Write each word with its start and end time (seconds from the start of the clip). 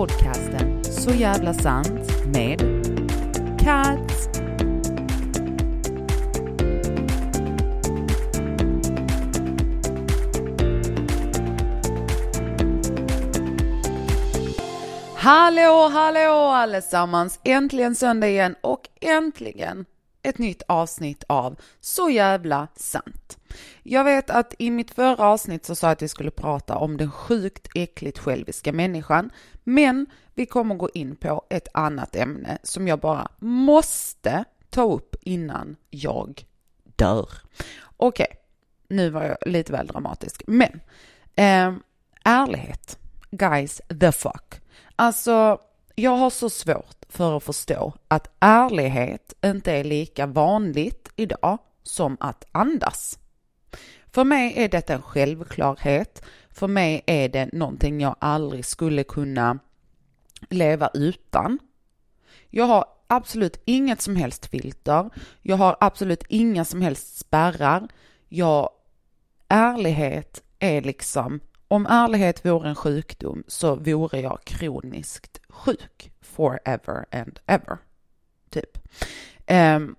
podcasten 0.00 0.84
Så 0.84 1.14
jävla 1.14 1.54
sant 1.54 2.26
med 2.26 2.60
Kat. 3.60 4.12
Hallå, 15.16 15.88
hallå 15.88 16.32
allesammans! 16.32 17.40
Äntligen 17.44 17.94
söndag 17.94 18.28
igen 18.28 18.54
och 18.60 18.88
äntligen 19.00 19.84
ett 20.22 20.38
nytt 20.38 20.62
avsnitt 20.68 21.24
av 21.28 21.56
Så 21.80 22.10
jävla 22.10 22.68
sant. 22.76 23.39
Jag 23.82 24.04
vet 24.04 24.30
att 24.30 24.54
i 24.58 24.70
mitt 24.70 24.90
förra 24.90 25.24
avsnitt 25.24 25.66
så 25.66 25.74
sa 25.74 25.86
jag 25.86 25.92
att 25.92 26.02
vi 26.02 26.08
skulle 26.08 26.30
prata 26.30 26.76
om 26.76 26.96
den 26.96 27.10
sjukt 27.10 27.68
äckligt 27.74 28.18
själviska 28.18 28.72
människan, 28.72 29.30
men 29.64 30.06
vi 30.34 30.46
kommer 30.46 30.74
gå 30.74 30.90
in 30.94 31.16
på 31.16 31.42
ett 31.50 31.68
annat 31.74 32.16
ämne 32.16 32.58
som 32.62 32.88
jag 32.88 33.00
bara 33.00 33.28
måste 33.38 34.44
ta 34.70 34.82
upp 34.82 35.16
innan 35.20 35.76
jag 35.90 36.44
dör. 36.96 37.28
Okej, 37.96 38.26
okay, 38.30 38.36
nu 38.88 39.10
var 39.10 39.22
jag 39.22 39.36
lite 39.46 39.72
väl 39.72 39.86
dramatisk, 39.86 40.42
men 40.46 40.80
eh, 41.36 41.74
ärlighet, 42.24 42.98
guys, 43.30 43.80
the 44.00 44.12
fuck. 44.12 44.60
Alltså, 44.96 45.60
jag 45.94 46.16
har 46.16 46.30
så 46.30 46.50
svårt 46.50 47.04
för 47.08 47.36
att 47.36 47.44
förstå 47.44 47.92
att 48.08 48.30
ärlighet 48.40 49.34
inte 49.44 49.72
är 49.72 49.84
lika 49.84 50.26
vanligt 50.26 51.08
idag 51.16 51.58
som 51.82 52.16
att 52.20 52.44
andas. 52.52 53.19
För 54.12 54.24
mig 54.24 54.52
är 54.56 54.68
detta 54.68 54.94
en 54.94 55.02
självklarhet. 55.02 56.22
För 56.50 56.68
mig 56.68 57.02
är 57.06 57.28
det 57.28 57.52
någonting 57.52 58.00
jag 58.00 58.16
aldrig 58.18 58.64
skulle 58.64 59.04
kunna 59.04 59.58
leva 60.48 60.90
utan. 60.94 61.58
Jag 62.50 62.64
har 62.64 62.84
absolut 63.06 63.62
inget 63.64 64.00
som 64.00 64.16
helst 64.16 64.46
filter. 64.46 65.10
Jag 65.42 65.56
har 65.56 65.76
absolut 65.80 66.24
inga 66.28 66.64
som 66.64 66.82
helst 66.82 67.18
spärrar. 67.18 67.88
Jag, 68.28 68.70
ärlighet 69.48 70.42
är 70.58 70.82
liksom, 70.82 71.40
om 71.68 71.86
ärlighet 71.86 72.44
vore 72.44 72.68
en 72.68 72.74
sjukdom 72.74 73.44
så 73.46 73.74
vore 73.74 74.20
jag 74.20 74.44
kroniskt 74.44 75.40
sjuk 75.48 76.12
forever 76.20 77.04
and 77.10 77.40
ever. 77.46 77.78
Typ. 78.50 78.78
Um, 79.50 79.96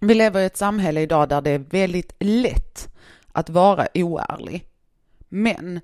vi 0.00 0.14
lever 0.14 0.40
i 0.40 0.44
ett 0.44 0.56
samhälle 0.56 1.00
idag 1.00 1.28
där 1.28 1.40
det 1.40 1.50
är 1.50 1.58
väldigt 1.58 2.12
lätt 2.18 2.93
att 3.34 3.50
vara 3.50 3.86
oärlig. 3.94 4.66
Men 5.28 5.76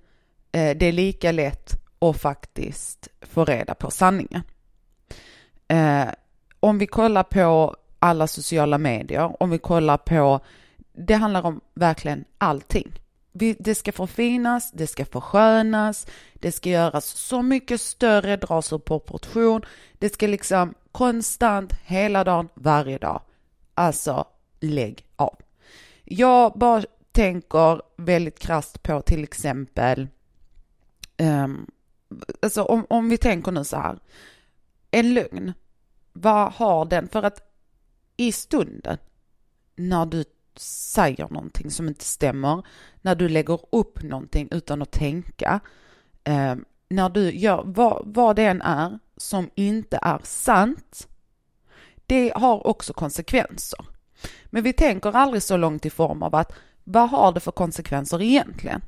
eh, 0.52 0.76
det 0.76 0.86
är 0.86 0.92
lika 0.92 1.32
lätt 1.32 1.72
att 1.98 2.20
faktiskt 2.20 3.08
få 3.20 3.44
reda 3.44 3.74
på 3.74 3.90
sanningen. 3.90 4.42
Eh, 5.68 6.08
om 6.60 6.78
vi 6.78 6.86
kollar 6.86 7.22
på 7.22 7.76
alla 7.98 8.26
sociala 8.26 8.78
medier, 8.78 9.42
om 9.42 9.50
vi 9.50 9.58
kollar 9.58 9.96
på, 9.96 10.40
det 10.92 11.14
handlar 11.14 11.46
om 11.46 11.60
verkligen 11.74 12.24
allting. 12.38 13.00
Vi, 13.32 13.56
det 13.58 13.74
ska 13.74 13.92
förfinas, 13.92 14.70
det 14.72 14.86
ska 14.86 15.04
förskönas, 15.04 16.06
det 16.34 16.52
ska 16.52 16.70
göras 16.70 17.04
så 17.04 17.42
mycket 17.42 17.80
större, 17.80 18.36
dras 18.36 18.72
ur 18.72 18.78
proportion. 18.78 19.62
Det 19.98 20.14
ska 20.14 20.26
liksom 20.26 20.74
konstant, 20.92 21.72
hela 21.84 22.24
dagen, 22.24 22.48
varje 22.54 22.98
dag. 22.98 23.22
Alltså, 23.74 24.24
lägg 24.60 25.06
av. 25.16 25.36
Jag 26.04 26.52
bara 26.52 26.82
tänker 27.20 27.82
väldigt 27.96 28.38
krast 28.38 28.82
på 28.82 29.02
till 29.02 29.24
exempel, 29.24 30.08
um, 31.18 31.70
alltså 32.42 32.62
om, 32.62 32.86
om 32.90 33.08
vi 33.08 33.16
tänker 33.16 33.52
nu 33.52 33.64
så 33.64 33.76
här, 33.76 33.98
en 34.90 35.14
lögn, 35.14 35.52
vad 36.12 36.52
har 36.52 36.84
den, 36.84 37.08
för 37.08 37.22
att 37.22 37.40
i 38.16 38.32
stunden 38.32 38.98
när 39.76 40.06
du 40.06 40.24
säger 40.56 41.28
någonting 41.28 41.70
som 41.70 41.88
inte 41.88 42.04
stämmer, 42.04 42.66
när 43.00 43.14
du 43.14 43.28
lägger 43.28 43.60
upp 43.72 44.02
någonting 44.02 44.48
utan 44.50 44.82
att 44.82 44.90
tänka, 44.90 45.60
eh, 46.24 46.54
när 46.88 47.08
du 47.08 47.30
gör 47.30 47.62
vad, 47.66 48.02
vad 48.04 48.36
det 48.36 48.44
än 48.44 48.62
är 48.62 48.98
som 49.16 49.50
inte 49.54 49.98
är 50.02 50.20
sant, 50.22 51.08
det 52.06 52.32
har 52.36 52.66
också 52.66 52.92
konsekvenser. 52.92 53.86
Men 54.44 54.62
vi 54.62 54.72
tänker 54.72 55.16
aldrig 55.16 55.42
så 55.42 55.56
långt 55.56 55.86
i 55.86 55.90
form 55.90 56.22
av 56.22 56.34
att 56.34 56.52
vad 56.84 57.10
har 57.10 57.32
det 57.32 57.40
för 57.40 57.52
konsekvenser 57.52 58.22
egentligen? 58.22 58.82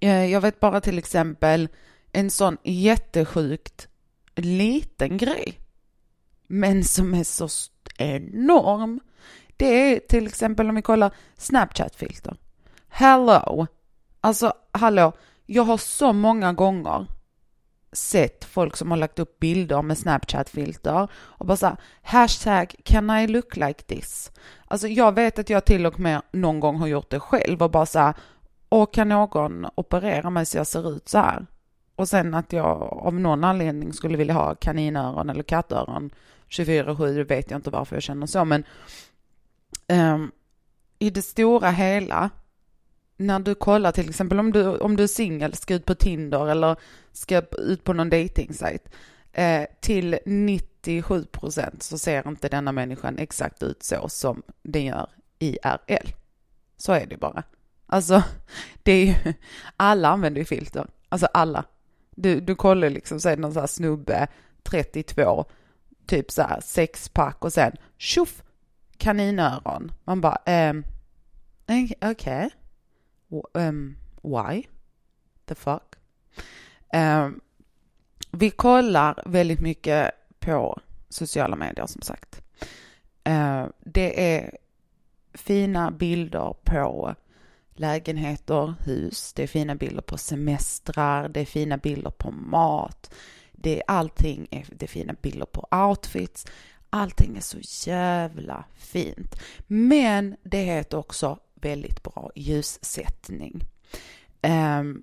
Eh, 0.00 0.24
jag 0.24 0.40
vet 0.40 0.60
bara 0.60 0.80
till 0.80 0.98
exempel 0.98 1.68
en 2.12 2.30
sån 2.30 2.56
jättesjukt 2.62 3.88
liten 4.34 5.16
grej, 5.16 5.58
men 6.46 6.84
som 6.84 7.14
är 7.14 7.24
så 7.24 7.48
enorm. 7.98 9.00
Det 9.56 9.66
är 9.66 10.00
till 10.00 10.26
exempel 10.26 10.68
om 10.68 10.74
vi 10.74 10.82
kollar 10.82 11.14
Snapchat-filter. 11.36 12.36
Hello! 12.88 13.66
Alltså, 14.20 14.52
hallå, 14.72 15.12
jag 15.46 15.62
har 15.62 15.78
så 15.78 16.12
många 16.12 16.52
gånger 16.52 17.06
sett 17.92 18.44
folk 18.44 18.76
som 18.76 18.90
har 18.90 18.98
lagt 18.98 19.18
upp 19.18 19.38
bilder 19.38 19.82
med 19.82 19.98
Snapchat-filter 19.98 21.08
och 21.14 21.46
bara 21.46 21.56
såhär, 21.56 21.76
hashtag 22.02 22.74
can 22.84 23.10
I 23.10 23.26
look 23.26 23.56
like 23.56 23.82
this? 23.82 24.32
Alltså 24.64 24.88
jag 24.88 25.14
vet 25.14 25.38
att 25.38 25.50
jag 25.50 25.64
till 25.64 25.86
och 25.86 26.00
med 26.00 26.22
någon 26.32 26.60
gång 26.60 26.76
har 26.76 26.86
gjort 26.86 27.10
det 27.10 27.20
själv 27.20 27.62
och 27.62 27.70
bara 27.70 27.86
såhär, 27.86 28.14
och 28.68 28.94
kan 28.94 29.08
någon 29.08 29.66
operera 29.74 30.30
mig 30.30 30.46
så 30.46 30.56
jag 30.56 30.66
ser 30.66 30.96
ut 30.96 31.08
så 31.08 31.18
här? 31.18 31.46
Och 31.96 32.08
sen 32.08 32.34
att 32.34 32.52
jag 32.52 32.82
av 32.82 33.14
någon 33.14 33.44
anledning 33.44 33.92
skulle 33.92 34.16
vilja 34.16 34.34
ha 34.34 34.54
kaninöron 34.54 35.30
eller 35.30 35.42
kattöron 35.42 36.10
24-7, 36.48 37.24
vet 37.24 37.50
jag 37.50 37.58
inte 37.58 37.70
varför 37.70 37.96
jag 37.96 38.02
känner 38.02 38.26
så, 38.26 38.44
men 38.44 38.64
um, 39.88 40.32
i 40.98 41.10
det 41.10 41.22
stora 41.22 41.70
hela 41.70 42.30
när 43.16 43.38
du 43.38 43.54
kollar 43.54 43.92
till 43.92 44.08
exempel 44.08 44.40
om 44.40 44.52
du, 44.52 44.66
om 44.66 44.96
du 44.96 45.02
är 45.02 45.06
singel, 45.06 45.54
ska 45.54 45.74
ut 45.74 45.86
på 45.86 45.94
Tinder 45.94 46.48
eller 46.48 46.76
ska 47.12 47.42
ut 47.58 47.84
på 47.84 47.92
någon 47.92 48.10
dejtingsajt, 48.10 48.88
eh, 49.32 49.64
till 49.80 50.18
97 50.26 51.24
procent 51.24 51.82
så 51.82 51.98
ser 51.98 52.28
inte 52.28 52.48
denna 52.48 52.72
människan 52.72 53.18
exakt 53.18 53.62
ut 53.62 53.82
så 53.82 54.08
som 54.08 54.42
den 54.62 54.84
gör 54.84 55.08
IRL. 55.38 56.08
Så 56.76 56.92
är 56.92 57.06
det 57.06 57.16
bara. 57.16 57.42
Alltså, 57.86 58.22
det 58.82 58.92
är 58.92 59.06
ju, 59.06 59.34
alla 59.76 60.08
använder 60.08 60.38
ju 60.40 60.44
filter. 60.44 60.86
Alltså 61.08 61.26
alla. 61.26 61.64
Du, 62.10 62.40
du 62.40 62.54
kollar 62.54 62.90
liksom, 62.90 63.20
säg 63.20 63.36
någon 63.36 63.52
sån 63.52 63.60
här 63.60 63.66
snubbe, 63.66 64.28
32, 64.62 65.44
typ 66.06 66.30
så 66.30 66.42
här 66.42 66.60
sexpack 66.60 67.44
och 67.44 67.52
sen 67.52 67.72
tjoff, 67.96 68.42
kaninöron. 68.96 69.92
Man 70.04 70.20
bara, 70.20 70.38
eh, 70.46 70.74
okej. 71.66 71.96
Okay 72.10 72.50
um, 73.54 73.96
why? 74.22 74.68
The 75.44 75.54
fuck? 75.54 75.96
Um, 76.92 77.40
vi 78.30 78.50
kollar 78.50 79.22
väldigt 79.26 79.60
mycket 79.60 80.10
på 80.38 80.80
sociala 81.08 81.56
medier 81.56 81.86
som 81.86 82.02
sagt. 82.02 82.42
Uh, 83.28 83.66
det 83.80 84.36
är 84.36 84.58
fina 85.34 85.90
bilder 85.90 86.54
på 86.64 87.14
lägenheter, 87.74 88.74
hus, 88.84 89.32
det 89.32 89.42
är 89.42 89.46
fina 89.46 89.74
bilder 89.74 90.02
på 90.02 90.18
semestrar, 90.18 91.28
det 91.28 91.40
är 91.40 91.44
fina 91.44 91.76
bilder 91.76 92.10
på 92.10 92.30
mat, 92.30 93.14
det 93.52 93.76
är 93.76 93.82
allting, 93.86 94.48
är, 94.50 94.66
det 94.70 94.86
är 94.86 94.88
fina 94.88 95.14
bilder 95.22 95.46
på 95.46 95.68
outfits, 95.70 96.46
allting 96.90 97.36
är 97.36 97.40
så 97.40 97.88
jävla 97.90 98.64
fint. 98.74 99.40
Men 99.66 100.36
det 100.42 100.58
heter 100.58 100.98
också 100.98 101.38
väldigt 101.62 102.02
bra 102.02 102.30
ljussättning. 102.34 103.64
Ehm, 104.42 105.02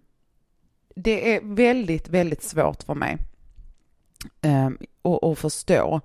det 0.95 1.35
är 1.35 1.41
väldigt, 1.43 2.09
väldigt 2.09 2.43
svårt 2.43 2.83
för 2.83 2.95
mig 2.95 3.17
ehm, 4.41 4.77
att, 5.21 5.39
förstå 5.39 6.01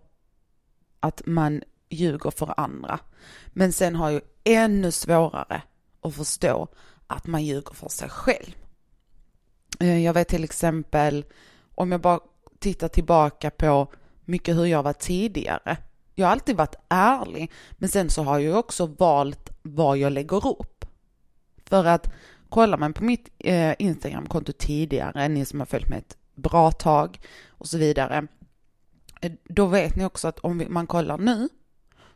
att 1.00 1.22
man 1.26 1.62
ljuger 1.88 2.30
för 2.30 2.60
andra. 2.60 2.98
Men 3.48 3.72
sen 3.72 3.94
har 3.94 4.10
jag 4.10 4.22
ännu 4.44 4.90
svårare 4.90 5.62
att 6.00 6.14
förstå 6.14 6.68
att 7.06 7.26
man 7.26 7.44
ljuger 7.44 7.74
för 7.74 7.88
sig 7.88 8.08
själv. 8.08 8.54
Ehm, 9.80 10.02
jag 10.02 10.14
vet 10.14 10.28
till 10.28 10.44
exempel, 10.44 11.24
om 11.74 11.92
jag 11.92 12.00
bara 12.00 12.20
tittar 12.58 12.88
tillbaka 12.88 13.50
på 13.50 13.92
mycket 14.24 14.56
hur 14.56 14.64
jag 14.64 14.82
var 14.82 14.92
tidigare. 14.92 15.76
Jag 16.14 16.26
har 16.26 16.32
alltid 16.32 16.56
varit 16.56 16.76
ärlig, 16.88 17.50
men 17.70 17.88
sen 17.88 18.10
så 18.10 18.22
har 18.22 18.38
jag 18.38 18.58
också 18.58 18.86
valt 18.86 19.50
vad 19.62 19.98
jag 19.98 20.12
lägger 20.12 20.46
upp. 20.46 20.84
För 21.64 21.84
att 21.84 22.12
kollar 22.48 22.78
man 22.78 22.92
på 22.92 23.04
mitt 23.04 23.28
eh, 23.38 23.74
Instagramkonto 23.78 24.52
tidigare, 24.52 25.28
ni 25.28 25.44
som 25.44 25.60
har 25.60 25.66
följt 25.66 25.88
mig 25.88 25.98
ett 25.98 26.16
bra 26.34 26.70
tag 26.70 27.20
och 27.48 27.66
så 27.66 27.78
vidare, 27.78 28.26
eh, 29.20 29.32
då 29.44 29.66
vet 29.66 29.96
ni 29.96 30.04
också 30.04 30.28
att 30.28 30.38
om 30.38 30.64
man 30.68 30.86
kollar 30.86 31.18
nu 31.18 31.48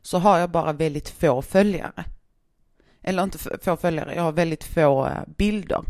så 0.03 0.19
har 0.19 0.39
jag 0.39 0.51
bara 0.51 0.73
väldigt 0.73 1.09
få 1.09 1.43
följare. 1.43 2.05
Eller 3.03 3.23
inte 3.23 3.39
få 3.39 3.77
följare, 3.77 4.15
jag 4.15 4.23
har 4.23 4.33
väldigt 4.33 4.65
få 4.65 5.07
eh, 5.07 5.23
bilder. 5.37 5.83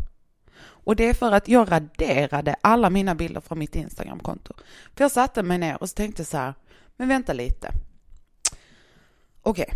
Och 0.61 0.95
det 0.95 1.09
är 1.09 1.13
för 1.13 1.31
att 1.31 1.47
jag 1.47 1.71
raderade 1.71 2.55
alla 2.61 2.89
mina 2.89 3.15
bilder 3.15 3.41
från 3.41 3.59
mitt 3.59 3.75
Instagramkonto. 3.75 4.53
För 4.95 5.03
jag 5.03 5.11
satte 5.11 5.43
mig 5.43 5.57
ner 5.57 5.81
och 5.81 5.89
så 5.89 5.95
tänkte 5.95 6.25
så 6.25 6.37
här, 6.37 6.53
men 6.97 7.07
vänta 7.07 7.33
lite. 7.33 7.71
Okej, 9.49 9.73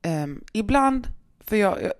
okay. 0.00 0.22
um, 0.22 0.44
ibland, 0.52 1.08
för 1.40 1.56
jag, 1.56 1.82
jag, 1.82 1.92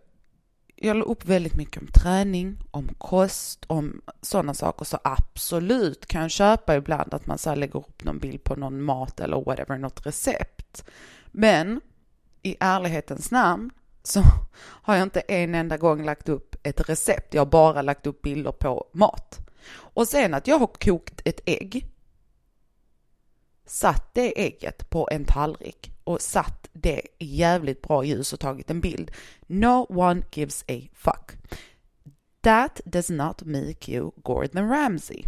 jag 0.76 0.96
la 0.96 1.04
upp 1.04 1.24
väldigt 1.24 1.54
mycket 1.54 1.82
om 1.82 1.88
träning, 1.88 2.58
om 2.70 2.88
kost, 2.98 3.64
om 3.66 4.02
sådana 4.22 4.54
saker, 4.54 4.84
så 4.84 4.98
absolut 5.04 6.06
kan 6.06 6.22
jag 6.22 6.30
köpa 6.30 6.76
ibland 6.76 7.14
att 7.14 7.26
man 7.26 7.38
så 7.38 7.54
lägger 7.54 7.76
upp 7.76 8.04
någon 8.04 8.18
bild 8.18 8.44
på 8.44 8.56
någon 8.56 8.82
mat 8.82 9.20
eller 9.20 9.44
whatever, 9.44 9.78
något 9.78 10.06
recept. 10.06 10.84
Men 11.26 11.80
i 12.42 12.56
ärlighetens 12.60 13.30
namn 13.30 13.70
så 14.02 14.22
har 14.60 14.94
jag 14.94 15.02
inte 15.02 15.20
en 15.20 15.54
enda 15.54 15.76
gång 15.76 16.04
lagt 16.04 16.28
upp 16.28 16.56
ett 16.62 16.88
recept. 16.88 17.34
Jag 17.34 17.40
har 17.40 17.50
bara 17.50 17.82
lagt 17.82 18.06
upp 18.06 18.22
bilder 18.22 18.52
på 18.52 18.86
mat. 18.92 19.40
Och 19.72 20.08
sen 20.08 20.34
att 20.34 20.46
jag 20.46 20.58
har 20.58 20.66
kokt 20.66 21.20
ett 21.24 21.40
ägg, 21.46 21.86
satt 23.66 24.14
det 24.14 24.46
ägget 24.46 24.90
på 24.90 25.08
en 25.12 25.24
tallrik 25.24 25.93
och 26.04 26.20
satt 26.20 26.68
det 26.72 27.00
i 27.18 27.36
jävligt 27.36 27.82
bra 27.82 28.04
ljus 28.04 28.32
och 28.32 28.40
tagit 28.40 28.70
en 28.70 28.80
bild. 28.80 29.10
No 29.46 29.86
one 29.88 30.22
gives 30.32 30.64
a 30.68 30.80
fuck. 30.94 31.32
That 32.40 32.80
does 32.84 33.10
not 33.10 33.42
make 33.42 33.92
you 33.92 34.10
Gordon 34.16 34.68
Ramsay. 34.68 35.24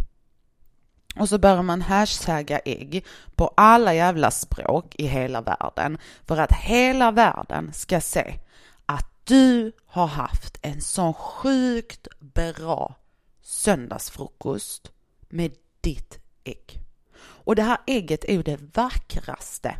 Och 1.19 1.29
så 1.29 1.37
börjar 1.37 1.63
man 1.63 1.81
hashtagga 1.81 2.59
ägg 2.59 3.05
på 3.35 3.53
alla 3.57 3.93
jävla 3.93 4.31
språk 4.31 4.95
i 4.95 5.07
hela 5.07 5.41
världen 5.41 5.97
för 6.25 6.37
att 6.37 6.51
hela 6.51 7.11
världen 7.11 7.73
ska 7.73 8.01
se 8.01 8.39
att 8.85 9.05
du 9.23 9.71
har 9.85 10.07
haft 10.07 10.57
en 10.61 10.81
sån 10.81 11.13
sjukt 11.13 12.07
bra 12.19 12.95
söndagsfrukost 13.41 14.91
med 15.29 15.51
ditt 15.81 16.19
ägg. 16.43 16.79
Och 17.19 17.55
det 17.55 17.63
här 17.63 17.77
ägget 17.87 18.23
är 18.25 18.33
ju 18.33 18.43
det 18.43 18.59
vackraste 18.73 19.75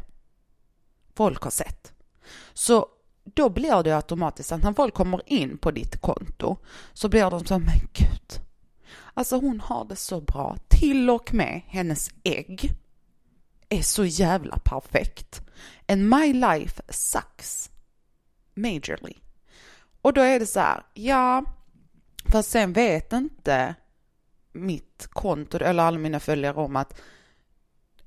folk 1.18 1.44
har 1.44 1.52
sett. 1.52 1.94
Så 2.54 2.88
då 3.24 3.50
blir 3.50 3.84
det 3.84 3.96
automatiskt 3.96 4.52
att 4.52 4.64
när 4.64 4.74
folk 4.74 4.94
kommer 4.94 5.22
in 5.26 5.58
på 5.58 5.72
ditt 5.72 6.02
konto 6.02 6.58
så 6.94 7.10
blir 7.10 7.30
de 7.30 7.46
så, 7.46 7.60
men 7.60 7.80
gud, 7.94 8.42
alltså 9.14 9.40
hon 9.40 9.60
har 9.60 9.86
det 9.86 9.96
så 9.96 10.22
bra. 10.22 10.58
Till 10.68 11.10
och 11.10 11.34
med 11.34 11.62
hennes 11.68 12.10
ägg 12.24 12.72
är 13.70 13.82
så 13.82 14.06
jävla 14.06 14.58
perfekt. 14.58 15.42
And 15.88 16.10
my 16.10 16.34
life 16.34 16.82
sucks 16.90 17.72
majorly. 18.54 19.14
Och 20.02 20.14
då 20.14 20.22
är 20.22 20.40
det 20.40 20.46
så 20.46 20.60
här, 20.60 20.84
ja, 20.94 21.44
för 22.26 22.42
sen 22.42 22.74
vet 22.74 23.14
inte 23.14 23.76
mitt 24.52 25.08
konto 25.10 25.58
eller 25.58 25.84
alla 25.84 25.98
mina 25.98 26.20
följare 26.20 26.58
om 26.58 26.76
att 26.76 27.02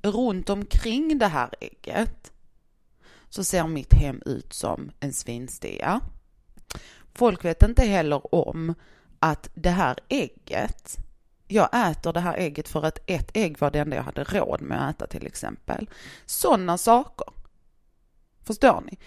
runt 0.02 0.50
omkring 0.50 1.18
det 1.18 1.26
här 1.26 1.50
ägget 1.60 2.32
så 3.30 3.44
ser 3.44 3.66
mitt 3.66 3.94
hem 3.94 4.22
ut 4.26 4.52
som 4.52 4.90
en 5.00 5.12
svinstia. 5.12 6.00
Folk 7.14 7.44
vet 7.44 7.62
inte 7.62 7.84
heller 7.84 8.34
om 8.34 8.74
att 9.18 9.48
det 9.54 9.70
här 9.70 9.96
ägget, 10.08 10.96
jag 11.48 11.90
äter 11.90 12.12
det 12.12 12.20
här 12.20 12.36
ägget 12.36 12.68
för 12.68 12.82
att 12.82 12.98
ett 13.06 13.30
ägg 13.34 13.60
var 13.60 13.70
det 13.70 13.78
enda 13.78 13.96
jag 13.96 14.02
hade 14.02 14.24
råd 14.24 14.62
med 14.62 14.88
att 14.88 14.94
äta 14.96 15.06
till 15.06 15.26
exempel. 15.26 15.90
Sådana 16.26 16.78
saker. 16.78 17.26
Förstår 18.42 18.82
ni? 18.86 18.98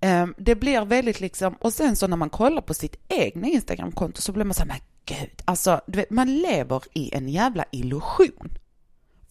Ehm, 0.00 0.34
det 0.38 0.54
blir 0.54 0.84
väldigt 0.84 1.20
liksom, 1.20 1.54
och 1.54 1.72
sen 1.72 1.96
så 1.96 2.06
när 2.06 2.16
man 2.16 2.30
kollar 2.30 2.62
på 2.62 2.74
sitt 2.74 2.96
egna 3.08 3.48
Instagramkonto 3.48 4.20
så 4.20 4.32
blir 4.32 4.44
man 4.44 4.54
så 4.54 4.60
här, 4.60 4.68
men 4.68 4.80
gud, 5.04 5.42
alltså 5.44 5.80
du 5.86 5.98
vet, 5.98 6.10
man 6.10 6.36
lever 6.36 6.82
i 6.92 7.14
en 7.14 7.28
jävla 7.28 7.64
illusion. 7.70 8.58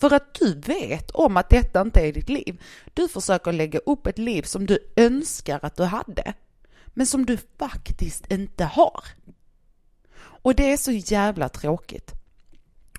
För 0.04 0.14
att 0.14 0.34
du 0.34 0.54
vet 0.54 1.12
om 1.12 1.38
att 1.38 1.50
detta 1.50 1.82
inte 1.82 2.02
är 2.02 2.14
ditt 2.14 2.30
liv. 2.30 2.62
Du 2.94 3.08
försöker 3.08 3.52
lägga 3.52 3.80
upp 3.80 4.08
ett 4.08 4.18
liv 4.18 4.42
som 4.42 4.66
du 4.66 4.80
önskar 4.96 5.60
att 5.62 5.76
du 5.76 5.84
hade, 5.84 6.34
men 6.88 7.06
som 7.06 7.26
du 7.26 7.38
faktiskt 7.58 8.32
inte 8.32 8.64
har. 8.64 9.04
Och 10.16 10.56
det 10.56 10.72
är 10.72 10.78
så 10.78 10.92
jävla 10.92 11.50
tråkigt. 11.50 12.12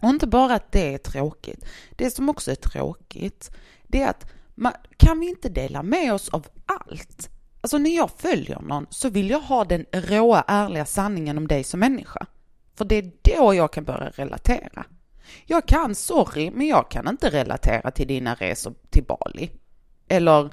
Och 0.01 0.09
inte 0.09 0.27
bara 0.27 0.55
att 0.55 0.73
det 0.73 0.95
är 0.95 0.99
tråkigt, 0.99 1.65
det 1.91 2.11
som 2.11 2.29
också 2.29 2.51
är 2.51 2.55
tråkigt, 2.55 3.51
det 3.83 4.03
är 4.03 4.09
att 4.09 4.27
man, 4.55 4.73
kan 4.97 5.21
vi 5.21 5.29
inte 5.29 5.49
dela 5.49 5.83
med 5.83 6.15
oss 6.15 6.29
av 6.29 6.47
allt? 6.67 7.31
Alltså 7.61 7.79
när 7.79 7.97
jag 7.97 8.11
följer 8.11 8.61
någon 8.61 8.87
så 8.91 9.09
vill 9.09 9.31
jag 9.31 9.41
ha 9.41 9.65
den 9.65 9.87
råa, 9.93 10.45
ärliga 10.47 10.87
sanningen 10.87 11.39
om 11.39 11.49
dig 11.49 11.65
som 11.65 11.81
människa. 11.81 12.27
För 12.75 12.85
det 12.85 12.97
är 12.97 13.13
då 13.23 13.55
jag 13.55 13.73
kan 13.73 13.85
börja 13.85 14.11
relatera. 14.11 14.85
Jag 15.47 15.69
kan, 15.69 15.95
sorry, 15.95 16.51
men 16.51 16.67
jag 16.67 16.91
kan 16.91 17.09
inte 17.09 17.31
relatera 17.31 17.91
till 17.91 18.09
dina 18.09 18.35
resor 18.35 18.75
till 18.91 19.05
Bali. 19.05 19.51
Eller 20.09 20.51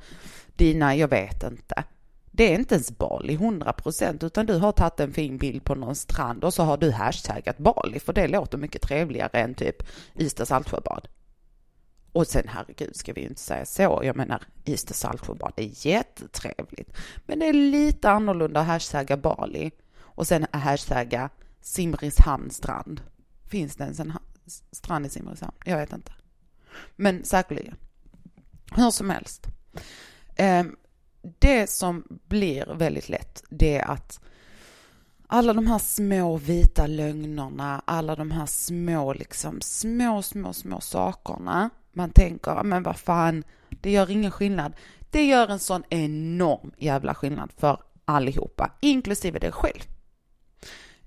dina, 0.56 0.96
jag 0.96 1.08
vet 1.08 1.44
inte. 1.44 1.84
Det 2.32 2.54
är 2.54 2.60
inte 2.60 2.76
ens 2.76 2.98
Bali 2.98 3.38
100% 3.38 4.26
utan 4.26 4.46
du 4.46 4.58
har 4.58 4.72
tagit 4.72 5.00
en 5.00 5.14
fin 5.14 5.38
bild 5.38 5.64
på 5.64 5.76
någon 5.76 5.96
strand 5.96 6.44
och 6.44 6.54
så 6.54 6.64
har 6.64 6.78
du 6.78 6.92
hashtaggat 6.92 7.58
Bali 7.58 8.00
för 8.00 8.14
det 8.14 8.28
låter 8.28 8.58
mycket 8.58 8.82
trevligare 8.82 9.42
än 9.42 9.54
typ 9.54 9.84
Ystad 10.20 10.46
Saltsjöbad. 10.46 11.08
Och 12.12 12.28
sen 12.28 12.48
herregud 12.48 12.96
ska 12.96 13.14
vi 13.14 13.22
ju 13.22 13.28
inte 13.28 13.42
säga 13.42 13.66
så. 13.66 14.02
Jag 14.04 14.16
menar 14.16 14.44
Ystad 14.66 14.94
Saltsjöbad 14.94 15.54
är 15.56 15.88
jättetrevligt. 15.88 16.98
Men 17.26 17.40
det 17.40 17.46
är 17.46 17.54
lite 17.54 18.10
annorlunda 18.10 18.60
att 18.60 18.68
hashtagga 18.68 19.18
Bali 19.18 19.72
och 20.00 20.28
sen 20.28 20.46
hashtagga 20.52 21.30
Simrishamn 21.62 22.50
strand. 22.50 23.02
Finns 23.50 23.76
det 23.76 23.84
ens 23.84 24.00
en 24.00 24.12
strand 24.72 25.06
i 25.06 25.10
Simrishamn? 25.10 25.56
Jag 25.66 25.78
vet 25.78 25.94
inte. 25.94 26.12
Men 26.96 27.26
säkerligen. 27.26 27.76
Hur 28.76 28.92
som 28.92 29.10
helst. 29.10 29.48
Ehm, 30.36 30.76
det 31.40 31.70
som 31.70 32.04
blir 32.28 32.66
väldigt 32.66 33.10
lätt 33.10 33.44
det 33.50 33.78
är 33.78 33.92
att 33.92 34.20
alla 35.28 35.54
de 35.54 35.68
här 35.68 35.80
små 35.80 36.38
vita 36.38 36.88
lögnerna, 36.88 37.82
alla 37.86 38.16
de 38.16 38.32
här 38.32 38.46
små, 38.46 39.14
liksom 39.14 39.62
små, 39.62 40.22
små, 40.22 40.54
små 40.54 40.82
sakerna 40.82 41.70
man 41.94 42.10
tänker, 42.10 42.64
men 42.64 42.84
vad 42.84 42.98
fan, 42.98 43.44
det 43.70 43.92
gör 43.92 44.12
ingen 44.12 44.32
skillnad. 44.32 44.74
Det 45.10 45.26
gör 45.26 45.48
en 45.48 45.60
sån 45.60 45.84
enorm 45.90 46.72
jävla 46.78 47.16
skillnad 47.16 47.52
för 47.58 47.78
allihopa, 48.06 48.72
inklusive 48.80 49.40
dig 49.40 49.52
själv. 49.52 49.82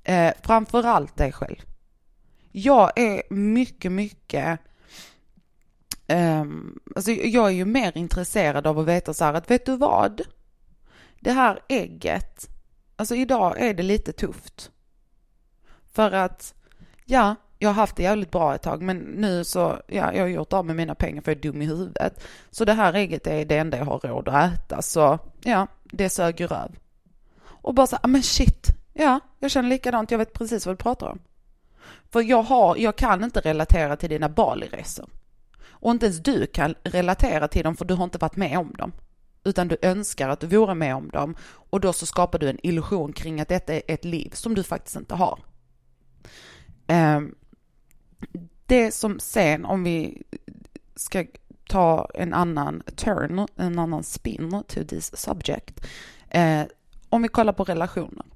Eh, 0.02 0.32
framförallt 0.42 1.16
dig 1.16 1.32
själv. 1.32 1.56
Jag 2.56 2.98
är 2.98 3.22
mycket, 3.34 3.92
mycket 3.92 4.60
Um, 6.08 6.80
alltså 6.96 7.10
jag 7.10 7.46
är 7.46 7.54
ju 7.54 7.64
mer 7.64 7.96
intresserad 7.96 8.66
av 8.66 8.78
att 8.78 8.86
veta 8.86 9.14
så 9.14 9.24
här 9.24 9.34
att 9.34 9.50
vet 9.50 9.66
du 9.66 9.76
vad? 9.76 10.20
Det 11.20 11.32
här 11.32 11.60
ägget, 11.68 12.48
alltså 12.96 13.14
idag 13.14 13.60
är 13.60 13.74
det 13.74 13.82
lite 13.82 14.12
tufft. 14.12 14.70
För 15.92 16.12
att, 16.12 16.54
ja, 17.04 17.34
jag 17.58 17.68
har 17.68 17.74
haft 17.74 17.96
det 17.96 18.02
jävligt 18.02 18.30
bra 18.30 18.54
ett 18.54 18.62
tag 18.62 18.82
men 18.82 18.96
nu 18.96 19.44
så, 19.44 19.80
ja, 19.86 20.12
jag 20.12 20.22
har 20.22 20.28
gjort 20.28 20.52
av 20.52 20.66
med 20.66 20.76
mina 20.76 20.94
pengar 20.94 21.22
för 21.22 21.32
jag 21.32 21.38
är 21.38 21.42
dum 21.42 21.62
i 21.62 21.66
huvudet. 21.66 22.24
Så 22.50 22.64
det 22.64 22.72
här 22.72 22.94
ägget 22.94 23.26
är 23.26 23.44
det 23.44 23.58
enda 23.58 23.78
jag 23.78 23.84
har 23.84 23.98
råd 23.98 24.28
att 24.28 24.52
äta 24.54 24.82
så, 24.82 25.18
ja, 25.42 25.66
det 25.84 26.08
sög 26.08 26.40
ju 26.40 26.46
röv. 26.46 26.76
Och 27.44 27.74
bara 27.74 27.86
så, 27.86 27.96
ah, 28.02 28.08
men 28.08 28.22
shit, 28.22 28.66
ja, 28.92 29.20
jag 29.38 29.50
känner 29.50 29.68
likadant, 29.68 30.10
jag 30.10 30.18
vet 30.18 30.32
precis 30.32 30.66
vad 30.66 30.74
du 30.74 30.82
pratar 30.82 31.06
om. 31.06 31.18
För 32.12 32.20
jag 32.20 32.42
har, 32.42 32.76
jag 32.76 32.96
kan 32.96 33.24
inte 33.24 33.40
relatera 33.40 33.96
till 33.96 34.10
dina 34.10 34.28
Bali-resor. 34.28 35.08
Och 35.66 35.90
inte 35.90 36.06
ens 36.06 36.22
du 36.22 36.46
kan 36.46 36.74
relatera 36.82 37.48
till 37.48 37.64
dem 37.64 37.76
för 37.76 37.84
du 37.84 37.94
har 37.94 38.04
inte 38.04 38.18
varit 38.18 38.36
med 38.36 38.58
om 38.58 38.72
dem. 38.78 38.92
Utan 39.44 39.68
du 39.68 39.76
önskar 39.82 40.28
att 40.28 40.40
du 40.40 40.46
vore 40.46 40.74
med 40.74 40.96
om 40.96 41.08
dem 41.08 41.36
och 41.42 41.80
då 41.80 41.92
så 41.92 42.06
skapar 42.06 42.38
du 42.38 42.50
en 42.50 42.66
illusion 42.66 43.12
kring 43.12 43.40
att 43.40 43.48
detta 43.48 43.74
är 43.74 43.82
ett 43.88 44.04
liv 44.04 44.30
som 44.34 44.54
du 44.54 44.62
faktiskt 44.62 44.96
inte 44.96 45.14
har. 45.14 45.38
Ehm, 46.86 47.34
det 48.66 48.90
som 48.90 49.20
sen, 49.20 49.64
om 49.64 49.84
vi 49.84 50.22
ska 50.96 51.24
ta 51.68 52.10
en 52.14 52.34
annan 52.34 52.82
turn, 52.96 53.46
en 53.56 53.78
annan 53.78 54.04
spin 54.04 54.62
to 54.68 54.84
this 54.88 55.16
subject. 55.16 55.86
Eh, 56.28 56.62
om 57.08 57.22
vi 57.22 57.28
kollar 57.28 57.52
på 57.52 57.64
relationer. 57.64 58.26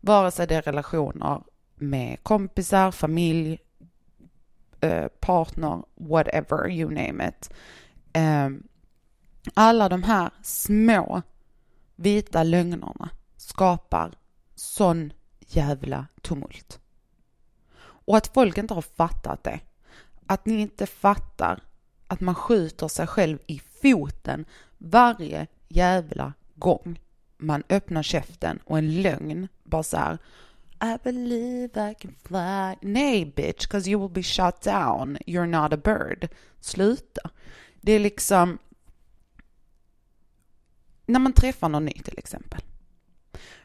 Vare 0.00 0.30
sig 0.30 0.46
det 0.46 0.54
är 0.54 0.62
relationer 0.62 1.42
med 1.74 2.22
kompisar, 2.22 2.90
familj, 2.90 3.58
eh, 4.80 5.08
partner, 5.08 5.82
whatever, 5.94 6.70
you 6.70 6.90
name 6.90 7.28
it. 7.28 7.50
Eh, 8.12 8.48
alla 9.54 9.88
de 9.88 10.02
här 10.02 10.30
små 10.42 11.22
vita 11.96 12.42
lögnerna 12.42 13.10
skapar 13.36 14.12
sån 14.54 15.12
jävla 15.40 16.06
tumult. 16.22 16.80
Och 17.80 18.16
att 18.16 18.34
folk 18.34 18.58
inte 18.58 18.74
har 18.74 18.82
fattat 18.82 19.44
det. 19.44 19.60
Att 20.26 20.46
ni 20.46 20.60
inte 20.60 20.86
fattar 20.86 21.62
att 22.06 22.20
man 22.20 22.34
skjuter 22.34 22.88
sig 22.88 23.06
själv 23.06 23.38
i 23.46 23.60
foten 23.82 24.44
varje 24.78 25.46
jävla 25.68 26.32
gång 26.54 27.00
man 27.36 27.62
öppnar 27.68 28.02
käften 28.02 28.58
och 28.64 28.78
en 28.78 29.02
lögn 29.02 29.48
bara 29.64 29.82
så 29.82 29.96
här, 29.96 30.18
i 30.82 30.98
believe 31.02 31.90
I 31.90 31.94
can 31.94 32.14
fly. 32.24 32.76
Nej 32.82 33.24
bitch, 33.36 33.66
cause 33.66 33.90
you 33.90 34.00
will 34.00 34.14
be 34.14 34.22
shot 34.22 34.62
down. 34.62 35.18
You're 35.26 35.46
not 35.46 35.72
a 35.72 35.76
bird. 35.76 36.28
Sluta. 36.60 37.30
Det 37.80 37.92
är 37.92 37.98
liksom 38.00 38.58
när 41.06 41.20
man 41.20 41.32
träffar 41.32 41.68
någon 41.68 41.84
ny 41.84 41.92
till 41.92 42.18
exempel. 42.18 42.60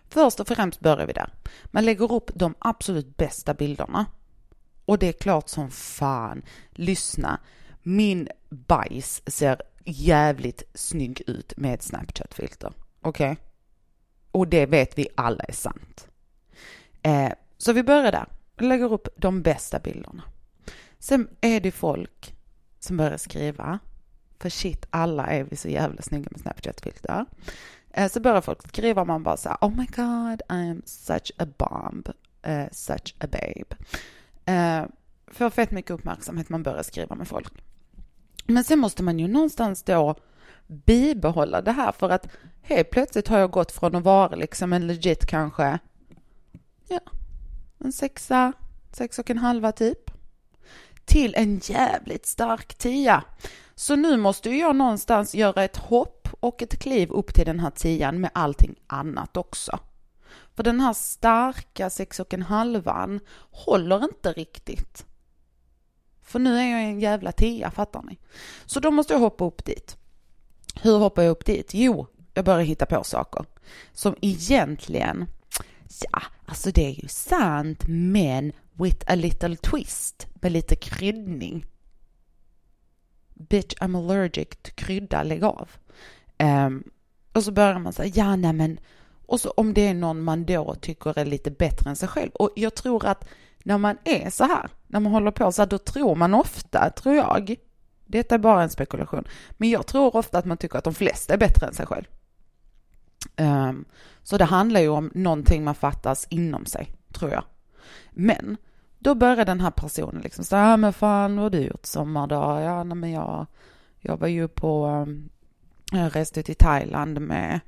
Först 0.09 0.39
och 0.39 0.47
främst 0.47 0.79
börjar 0.79 1.07
vi 1.07 1.13
där. 1.13 1.33
Man 1.65 1.85
lägger 1.85 2.11
upp 2.11 2.31
de 2.35 2.55
absolut 2.59 3.17
bästa 3.17 3.53
bilderna. 3.53 4.05
Och 4.85 4.99
det 4.99 5.07
är 5.07 5.13
klart 5.13 5.49
som 5.49 5.71
fan, 5.71 6.41
lyssna, 6.71 7.39
min 7.83 8.29
bajs 8.49 9.21
ser 9.25 9.61
jävligt 9.85 10.63
snygg 10.73 11.21
ut 11.27 11.57
med 11.57 11.73
ett 11.73 11.83
Snapchat-filter. 11.83 12.73
Okej? 13.01 13.31
Okay? 13.31 13.43
Och 14.31 14.47
det 14.47 14.65
vet 14.65 14.97
vi 14.97 15.07
alla 15.15 15.43
är 15.43 15.53
sant. 15.53 16.07
Eh, 17.07 17.31
så 17.57 17.73
vi 17.73 17.83
börjar 17.83 18.11
där. 18.11 18.25
Lägger 18.57 18.93
upp 18.93 19.07
de 19.17 19.41
bästa 19.41 19.79
bilderna. 19.79 20.23
Sen 20.99 21.29
är 21.41 21.59
det 21.59 21.71
folk 21.71 22.35
som 22.79 22.97
börjar 22.97 23.17
skriva. 23.17 23.79
För 24.39 24.49
shit, 24.49 24.85
alla 24.89 25.25
är 25.27 25.43
vi 25.43 25.55
så 25.55 25.69
jävla 25.69 26.01
snygga 26.01 26.27
med 26.31 26.41
Snapchat-filter. 26.41 27.25
Eh, 27.91 28.11
så 28.11 28.19
börjar 28.19 28.41
folk 28.41 28.67
skriva 28.67 29.01
och 29.01 29.07
man 29.07 29.23
bara 29.23 29.37
så 29.37 29.49
Oh 29.61 29.75
my 29.75 29.85
god, 29.85 30.41
I'm 30.49 30.81
such 30.85 31.31
a 31.37 31.45
bomb. 31.57 32.09
Uh, 32.47 32.67
such 32.71 33.15
a 33.19 33.27
babe. 33.31 33.75
Uh, 34.49 34.87
får 35.27 35.49
fett 35.49 35.71
mycket 35.71 35.91
uppmärksamhet, 35.91 36.49
man 36.49 36.63
börjar 36.63 36.83
skriva 36.83 37.15
med 37.15 37.27
folk. 37.27 37.53
Men 38.45 38.63
sen 38.63 38.79
måste 38.79 39.03
man 39.03 39.19
ju 39.19 39.27
någonstans 39.27 39.83
då 39.83 40.15
bibehålla 40.67 41.61
det 41.61 41.71
här 41.71 41.91
för 41.91 42.09
att 42.09 42.27
helt 42.61 42.89
plötsligt 42.89 43.27
har 43.27 43.39
jag 43.39 43.51
gått 43.51 43.71
från 43.71 43.95
att 43.95 44.03
vara 44.03 44.35
liksom 44.35 44.73
en 44.73 44.87
legit 44.87 45.25
kanske, 45.25 45.79
ja, 46.87 46.99
en 47.79 47.91
sexa, 47.91 48.53
sex 48.91 49.19
och 49.19 49.29
en 49.29 49.37
halva 49.37 49.71
typ, 49.71 50.11
till 51.05 51.35
en 51.35 51.59
jävligt 51.63 52.25
stark 52.25 52.73
tia. 52.73 53.23
Så 53.75 53.95
nu 53.95 54.17
måste 54.17 54.49
jag 54.49 54.75
någonstans 54.75 55.35
göra 55.35 55.63
ett 55.63 55.77
hopp 55.77 56.29
och 56.39 56.61
ett 56.61 56.79
kliv 56.79 57.11
upp 57.11 57.33
till 57.33 57.45
den 57.45 57.59
här 57.59 57.69
tian 57.69 58.21
med 58.21 58.29
allting 58.33 58.75
annat 58.87 59.37
också. 59.37 59.79
För 60.55 60.63
den 60.63 60.79
här 60.79 60.93
starka 60.93 61.89
sex 61.89 62.19
och 62.19 62.33
en 62.33 62.41
halvan 62.41 63.19
håller 63.51 64.03
inte 64.03 64.33
riktigt. 64.33 65.05
För 66.21 66.39
nu 66.39 66.57
är 66.57 66.71
jag 66.71 66.81
en 66.81 66.99
jävla 66.99 67.31
tia, 67.31 67.71
fattar 67.71 68.03
ni? 68.03 68.17
Så 68.65 68.79
då 68.79 68.91
måste 68.91 69.13
jag 69.13 69.19
hoppa 69.19 69.45
upp 69.45 69.65
dit. 69.65 69.97
Hur 70.81 70.97
hoppar 70.97 71.23
jag 71.23 71.31
upp 71.31 71.45
dit? 71.45 71.73
Jo, 71.73 72.07
jag 72.33 72.45
börjar 72.45 72.63
hitta 72.63 72.85
på 72.85 73.03
saker 73.03 73.45
som 73.93 74.15
egentligen, 74.21 75.25
ja, 76.11 76.21
alltså 76.45 76.71
det 76.71 76.85
är 76.85 77.01
ju 77.01 77.07
sant, 77.07 77.83
men 77.87 78.51
with 78.73 79.11
a 79.11 79.15
little 79.15 79.55
twist, 79.55 80.27
med 80.33 80.51
lite 80.51 80.75
kryddning. 80.75 81.65
Bitch, 83.33 83.75
I'm 83.75 83.97
allergic 83.97 84.49
to 84.61 84.71
krydda, 84.75 85.23
lägg 85.23 85.43
av. 85.43 85.69
Um, 86.39 86.83
och 87.33 87.43
så 87.43 87.51
börjar 87.51 87.79
man 87.79 87.93
säga, 87.93 88.11
ja 88.15 88.35
nej 88.35 88.53
men, 88.53 88.79
och 89.25 89.41
så 89.41 89.49
om 89.49 89.73
det 89.73 89.87
är 89.87 89.93
någon 89.93 90.21
man 90.21 90.45
då 90.45 90.75
tycker 90.75 91.19
är 91.19 91.25
lite 91.25 91.51
bättre 91.51 91.89
än 91.89 91.95
sig 91.95 92.09
själv. 92.09 92.31
Och 92.31 92.51
jag 92.55 92.75
tror 92.75 93.05
att 93.05 93.27
när 93.63 93.77
man 93.77 93.97
är 94.03 94.29
så 94.29 94.43
här, 94.43 94.69
när 94.87 94.99
man 94.99 95.11
håller 95.11 95.31
på 95.31 95.51
så 95.51 95.61
här, 95.61 95.69
då 95.69 95.77
tror 95.77 96.15
man 96.15 96.33
ofta, 96.33 96.89
tror 96.89 97.15
jag, 97.15 97.55
detta 98.05 98.35
är 98.35 98.39
bara 98.39 98.63
en 98.63 98.69
spekulation, 98.69 99.27
men 99.51 99.69
jag 99.69 99.87
tror 99.87 100.15
ofta 100.15 100.37
att 100.37 100.45
man 100.45 100.57
tycker 100.57 100.77
att 100.77 100.83
de 100.83 100.93
flesta 100.93 101.33
är 101.33 101.37
bättre 101.37 101.67
än 101.67 101.73
sig 101.73 101.85
själv. 101.85 102.05
Um, 103.37 103.85
så 104.23 104.37
det 104.37 104.45
handlar 104.45 104.79
ju 104.79 104.89
om 104.89 105.11
någonting 105.13 105.63
man 105.63 105.75
fattas 105.75 106.27
inom 106.29 106.65
sig, 106.65 106.93
tror 107.13 107.31
jag. 107.31 107.43
Men 108.11 108.57
då 108.99 109.15
börjar 109.15 109.45
den 109.45 109.61
här 109.61 109.71
personen 109.71 110.21
liksom 110.21 110.45
säga, 110.45 110.61
ah, 110.61 110.69
ja 110.69 110.77
men 110.77 110.93
fan 110.93 111.35
vad 111.35 111.43
har 111.43 111.49
du 111.49 111.59
gjort 111.61 111.85
sommardag? 111.85 112.63
Ja, 112.63 112.83
nej, 112.83 112.97
men 112.97 113.11
jag, 113.11 113.45
jag 113.99 114.17
var 114.17 114.27
ju 114.27 114.47
på, 114.47 114.85
um, 114.85 115.29
jag 115.91 116.15
reste 116.15 116.43
till 116.43 116.55
Thailand 116.55 117.21
med, 117.21 117.59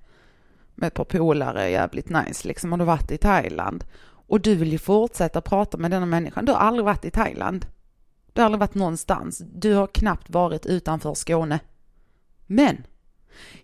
med 0.75 0.87
ett 0.87 0.93
par 0.93 1.05
polare, 1.05 1.69
jävligt 1.69 2.09
nice 2.09 2.47
liksom, 2.47 2.71
har 2.71 2.79
du 2.79 2.85
varit 2.85 3.11
i 3.11 3.17
Thailand? 3.17 3.83
Och 4.29 4.41
du 4.41 4.55
vill 4.55 4.71
ju 4.71 4.77
fortsätta 4.77 5.41
prata 5.41 5.77
med 5.77 5.91
denna 5.91 6.05
människan. 6.05 6.45
Du 6.45 6.51
har 6.51 6.59
aldrig 6.59 6.85
varit 6.85 7.05
i 7.05 7.11
Thailand. 7.11 7.65
Du 8.33 8.41
har 8.41 8.45
aldrig 8.45 8.59
varit 8.59 8.75
någonstans. 8.75 9.41
Du 9.53 9.73
har 9.73 9.87
knappt 9.87 10.29
varit 10.29 10.65
utanför 10.65 11.13
Skåne. 11.13 11.59
Men, 12.47 12.83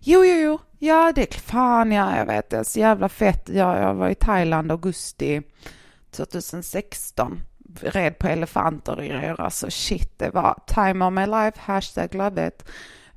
jo, 0.00 0.24
jo, 0.24 0.34
jo, 0.34 0.58
ja, 0.78 1.12
det 1.14 1.34
är 1.34 1.40
fan, 1.40 1.92
ja, 1.92 2.16
jag 2.16 2.26
vet, 2.26 2.50
det 2.50 2.56
är 2.56 2.64
så 2.64 2.78
jävla 2.78 3.08
fett. 3.08 3.48
Ja, 3.48 3.80
jag 3.80 3.94
var 3.94 4.08
i 4.08 4.14
Thailand 4.14 4.70
augusti 4.70 5.42
2016. 6.10 7.40
Red 7.80 8.18
på 8.18 8.28
elefanter 8.28 9.02
i 9.02 9.08
grejer, 9.08 9.40
alltså 9.40 9.70
shit, 9.70 10.18
det 10.18 10.30
var 10.30 10.58
time 10.66 11.04
of 11.04 11.12
my 11.12 11.26
life, 11.26 11.60
hashtag 11.60 12.14
love 12.14 12.48
it. 12.48 12.64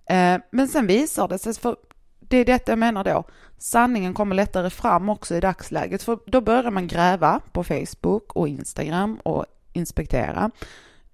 Eh, 0.06 0.38
men 0.51 0.68
sen 0.68 0.88
visar 0.88 1.27
det 1.27 1.39
sig, 1.39 1.53
för 1.53 1.75
det 2.20 2.38
är 2.38 2.46
detta 2.46 2.72
jag 2.72 2.79
menar 2.79 3.03
då, 3.03 3.24
sanningen 3.58 4.13
kommer 4.13 4.36
lättare 4.36 4.70
fram 4.70 5.10
också 5.10 5.36
i 5.36 5.39
dagsläget, 5.39 6.03
för 6.03 6.20
då 6.25 6.41
börjar 6.41 6.72
man 6.72 6.88
gräva 6.88 7.39
på 7.51 7.63
Facebook 7.63 8.34
och 8.34 8.48
Instagram 8.48 9.20
och 9.24 9.46
inspektera, 9.74 10.51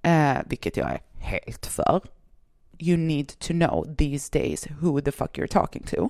eh, 0.01 0.37
vilket 0.45 0.77
jag 0.77 0.91
är 0.91 1.01
helt 1.17 1.65
för. 1.65 2.01
You 2.79 2.97
need 2.97 3.39
to 3.39 3.53
know 3.53 3.95
these 3.97 4.39
days 4.39 4.67
who 4.81 5.01
the 5.01 5.11
fuck 5.11 5.37
you're 5.37 5.47
talking 5.47 5.83
to. 5.83 6.09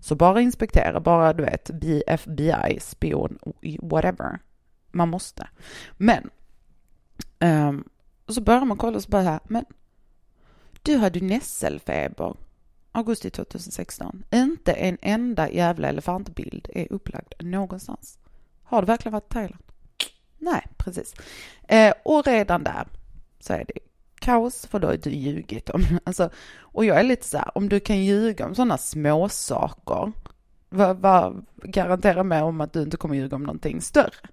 Så 0.00 0.14
bara 0.14 0.40
inspektera, 0.40 1.00
bara 1.00 1.32
du 1.32 1.42
vet, 1.42 1.70
FBI, 2.06 2.80
spion, 2.80 3.38
whatever. 3.82 4.38
Man 4.92 5.08
måste. 5.08 5.48
Men, 5.96 6.30
um, 7.40 7.88
så 8.28 8.40
börjar 8.40 8.64
man 8.64 8.76
kolla 8.76 8.96
och 8.96 9.02
så 9.02 9.10
bara 9.10 9.22
här, 9.22 9.40
men 9.44 9.64
du 10.82 10.96
hade 10.96 11.20
nässelfeber 11.20 12.36
augusti 12.92 13.30
2016. 13.30 14.24
Inte 14.30 14.72
en 14.72 14.98
enda 15.02 15.50
jävla 15.50 15.88
elefantbild 15.88 16.68
är 16.74 16.92
upplagd 16.92 17.32
någonstans. 17.40 18.18
Har 18.62 18.82
du 18.82 18.86
verkligen 18.86 19.12
varit 19.12 19.30
i 19.30 19.34
Thailand? 19.34 19.62
Nej, 20.38 20.66
precis. 20.76 21.14
Eh, 21.68 21.94
och 22.04 22.26
redan 22.26 22.64
där 22.64 22.88
så 23.40 23.52
är 23.52 23.64
det 23.68 23.87
kaos, 24.28 24.66
för 24.66 24.78
då 24.78 24.88
har 24.88 24.96
du 24.96 25.10
ljugit 25.10 25.70
om, 25.70 25.84
alltså, 26.04 26.30
och 26.60 26.84
jag 26.84 26.98
är 26.98 27.02
lite 27.02 27.26
så 27.26 27.38
här, 27.38 27.58
om 27.58 27.68
du 27.68 27.80
kan 27.80 28.04
ljuga 28.04 28.46
om 28.46 28.54
sådana 28.54 28.78
småsaker, 28.78 30.12
vad, 30.68 30.96
vad 30.96 31.44
garanterar 31.62 32.24
mig 32.24 32.42
om 32.42 32.60
att 32.60 32.72
du 32.72 32.82
inte 32.82 32.96
kommer 32.96 33.14
ljuga 33.14 33.36
om 33.36 33.42
någonting 33.42 33.80
större? 33.80 34.28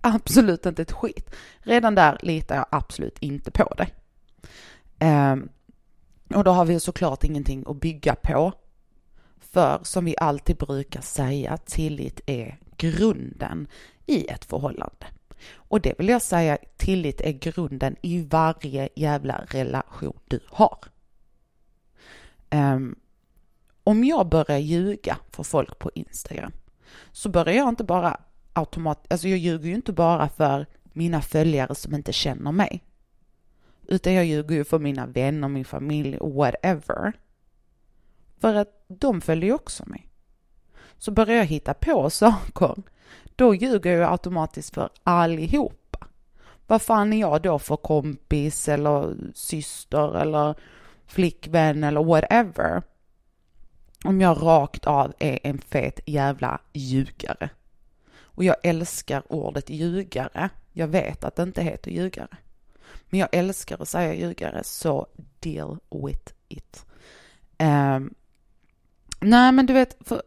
Absolut 0.00 0.66
inte 0.66 0.82
ett 0.82 0.92
skit. 0.92 1.30
Redan 1.58 1.94
där 1.94 2.18
litar 2.22 2.56
jag 2.56 2.66
absolut 2.70 3.18
inte 3.18 3.50
på 3.50 3.74
dig. 3.74 3.94
Um, 5.10 5.48
och 6.34 6.44
då 6.44 6.50
har 6.50 6.64
vi 6.64 6.80
såklart 6.80 7.24
ingenting 7.24 7.64
att 7.66 7.80
bygga 7.80 8.14
på. 8.14 8.52
För 9.40 9.80
som 9.82 10.04
vi 10.04 10.14
alltid 10.18 10.56
brukar 10.56 11.00
säga, 11.00 11.56
tillit 11.56 12.20
är 12.26 12.58
grunden 12.76 13.68
i 14.06 14.26
ett 14.26 14.44
förhållande. 14.44 15.06
Och 15.54 15.80
det 15.80 15.94
vill 15.98 16.08
jag 16.08 16.22
säga, 16.22 16.58
tillit 16.76 17.20
är 17.20 17.32
grunden 17.32 17.96
i 18.02 18.22
varje 18.22 18.88
jävla 18.96 19.44
relation 19.48 20.18
du 20.28 20.40
har. 20.48 20.78
Um, 22.50 22.96
om 23.84 24.04
jag 24.04 24.28
börjar 24.28 24.58
ljuga 24.58 25.18
för 25.30 25.42
folk 25.42 25.78
på 25.78 25.90
Instagram 25.94 26.52
så 27.12 27.28
börjar 27.28 27.54
jag 27.54 27.68
inte 27.68 27.84
bara 27.84 28.20
automatiskt, 28.52 29.12
alltså 29.12 29.28
jag 29.28 29.38
ljuger 29.38 29.68
ju 29.68 29.74
inte 29.74 29.92
bara 29.92 30.28
för 30.28 30.66
mina 30.84 31.22
följare 31.22 31.74
som 31.74 31.94
inte 31.94 32.12
känner 32.12 32.52
mig. 32.52 32.84
Utan 33.88 34.14
jag 34.14 34.24
ljuger 34.24 34.56
ju 34.56 34.64
för 34.64 34.78
mina 34.78 35.06
vänner, 35.06 35.48
min 35.48 35.64
familj, 35.64 36.18
whatever. 36.20 37.12
För 38.40 38.54
att 38.54 38.84
de 38.88 39.20
följer 39.20 39.46
ju 39.46 39.54
också 39.54 39.84
mig. 39.86 40.06
Så 40.98 41.10
börjar 41.10 41.36
jag 41.36 41.44
hitta 41.44 41.74
på 41.74 42.10
saker, 42.10 42.82
då 43.40 43.54
ljuger 43.54 43.96
jag 43.96 44.12
automatiskt 44.12 44.74
för 44.74 44.90
allihopa. 45.02 46.06
Vad 46.66 46.82
fan 46.82 47.12
är 47.12 47.20
jag 47.20 47.42
då 47.42 47.58
för 47.58 47.76
kompis 47.76 48.68
eller 48.68 49.16
syster 49.34 50.16
eller 50.16 50.54
flickvän 51.06 51.84
eller 51.84 52.04
whatever? 52.04 52.82
Om 54.04 54.20
jag 54.20 54.42
rakt 54.42 54.86
av 54.86 55.12
är 55.18 55.38
en 55.42 55.58
fet 55.58 56.00
jävla 56.06 56.60
ljugare. 56.72 57.50
Och 58.20 58.44
jag 58.44 58.56
älskar 58.62 59.32
ordet 59.32 59.70
ljugare. 59.70 60.50
Jag 60.72 60.88
vet 60.88 61.24
att 61.24 61.36
det 61.36 61.42
inte 61.42 61.62
heter 61.62 61.90
ljugare. 61.90 62.36
Men 63.06 63.20
jag 63.20 63.28
älskar 63.32 63.82
att 63.82 63.88
säga 63.88 64.14
ljugare, 64.14 64.64
så 64.64 65.06
deal 65.40 65.78
with 65.90 66.32
it. 66.48 66.86
Um, 67.58 68.14
nej, 69.20 69.52
men 69.52 69.66
du 69.66 69.72
vet, 69.72 69.96
för 70.08 70.22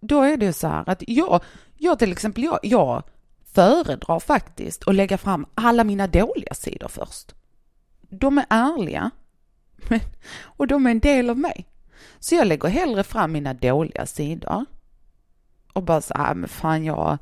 då 0.00 0.22
är 0.22 0.36
det 0.36 0.52
så 0.52 0.68
här 0.68 0.84
att 0.86 1.02
jag, 1.06 1.42
jag 1.78 1.98
till 1.98 2.12
exempel, 2.12 2.44
jag, 2.44 2.58
jag 2.62 3.02
föredrar 3.54 4.20
faktiskt 4.20 4.88
att 4.88 4.94
lägga 4.94 5.18
fram 5.18 5.46
alla 5.54 5.84
mina 5.84 6.06
dåliga 6.06 6.54
sidor 6.54 6.88
först. 6.88 7.34
De 8.00 8.38
är 8.38 8.46
ärliga 8.50 9.10
men, 9.88 10.00
och 10.40 10.66
de 10.66 10.86
är 10.86 10.90
en 10.90 11.00
del 11.00 11.30
av 11.30 11.38
mig. 11.38 11.66
Så 12.18 12.34
jag 12.34 12.46
lägger 12.46 12.68
hellre 12.68 13.04
fram 13.04 13.32
mina 13.32 13.54
dåliga 13.54 14.06
sidor 14.06 14.64
och 15.72 15.82
bara 15.82 16.00
så 16.00 16.14
här, 16.16 16.30
ah, 16.30 16.34
men 16.34 16.48
fan 16.48 16.84
jag 16.84 17.18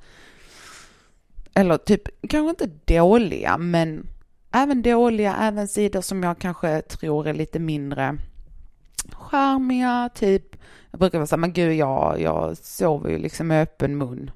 eller 1.55 1.77
typ, 1.77 2.03
kanske 2.29 2.51
inte 2.51 2.95
dåliga, 2.95 3.59
men 3.59 4.07
även 4.53 4.83
dåliga, 4.83 5.37
även 5.37 5.69
sidor 5.69 6.01
som 6.01 6.23
jag 6.23 6.39
kanske 6.39 6.83
tror 6.83 7.27
är 7.27 7.35
lite 7.35 7.59
mindre 7.59 8.19
charmiga, 9.13 10.11
typ. 10.15 10.57
Jag 10.91 11.01
brukar 11.01 11.19
vara 11.19 11.27
så 11.27 11.35
här, 11.37 11.41
men 11.41 11.53
gud, 11.53 11.75
jag, 11.75 12.21
jag 12.21 12.57
sover 12.57 13.11
ju 13.11 13.19
liksom 13.19 13.47
med 13.47 13.63
öppen 13.63 13.99
mun 13.99 14.31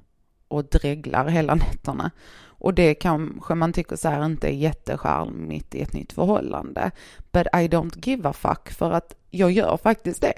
och 0.50 0.64
dreglar 0.64 1.28
hela 1.28 1.54
nätterna. 1.54 2.10
Och 2.42 2.74
det 2.74 2.94
kanske 2.94 3.54
man 3.54 3.72
tycker 3.72 3.96
så 3.96 4.08
här 4.08 4.24
inte 4.24 4.48
är 4.48 4.52
jättecharmigt 4.52 5.74
i 5.74 5.82
ett 5.82 5.92
nytt 5.92 6.12
förhållande. 6.12 6.90
But 7.32 7.46
I 7.46 7.68
don't 7.68 8.06
give 8.06 8.28
a 8.28 8.32
fuck 8.32 8.70
för 8.70 8.92
att 8.92 9.14
jag 9.30 9.50
gör 9.50 9.76
faktiskt 9.76 10.20
det. 10.20 10.32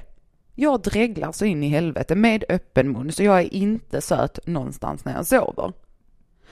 Jag 0.54 0.80
dreglar 0.82 1.32
så 1.32 1.44
in 1.44 1.62
i 1.62 1.68
helvete 1.68 2.14
med 2.14 2.44
öppen 2.48 2.92
mun 2.92 3.12
så 3.12 3.22
jag 3.22 3.40
är 3.40 3.54
inte 3.54 4.00
söt 4.00 4.46
någonstans 4.46 5.04
när 5.04 5.14
jag 5.14 5.26
sover. 5.26 5.72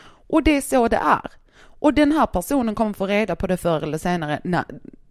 Och 0.02 0.42
det 0.42 0.56
är 0.56 0.60
så 0.60 0.88
det 0.88 0.96
är. 0.96 1.30
Och 1.62 1.94
den 1.94 2.12
här 2.12 2.26
personen 2.26 2.74
kommer 2.74 2.92
få 2.92 3.06
reda 3.06 3.36
på 3.36 3.46
det 3.46 3.56
förr 3.56 3.82
eller 3.82 3.98
senare 3.98 4.40
när 4.44 4.64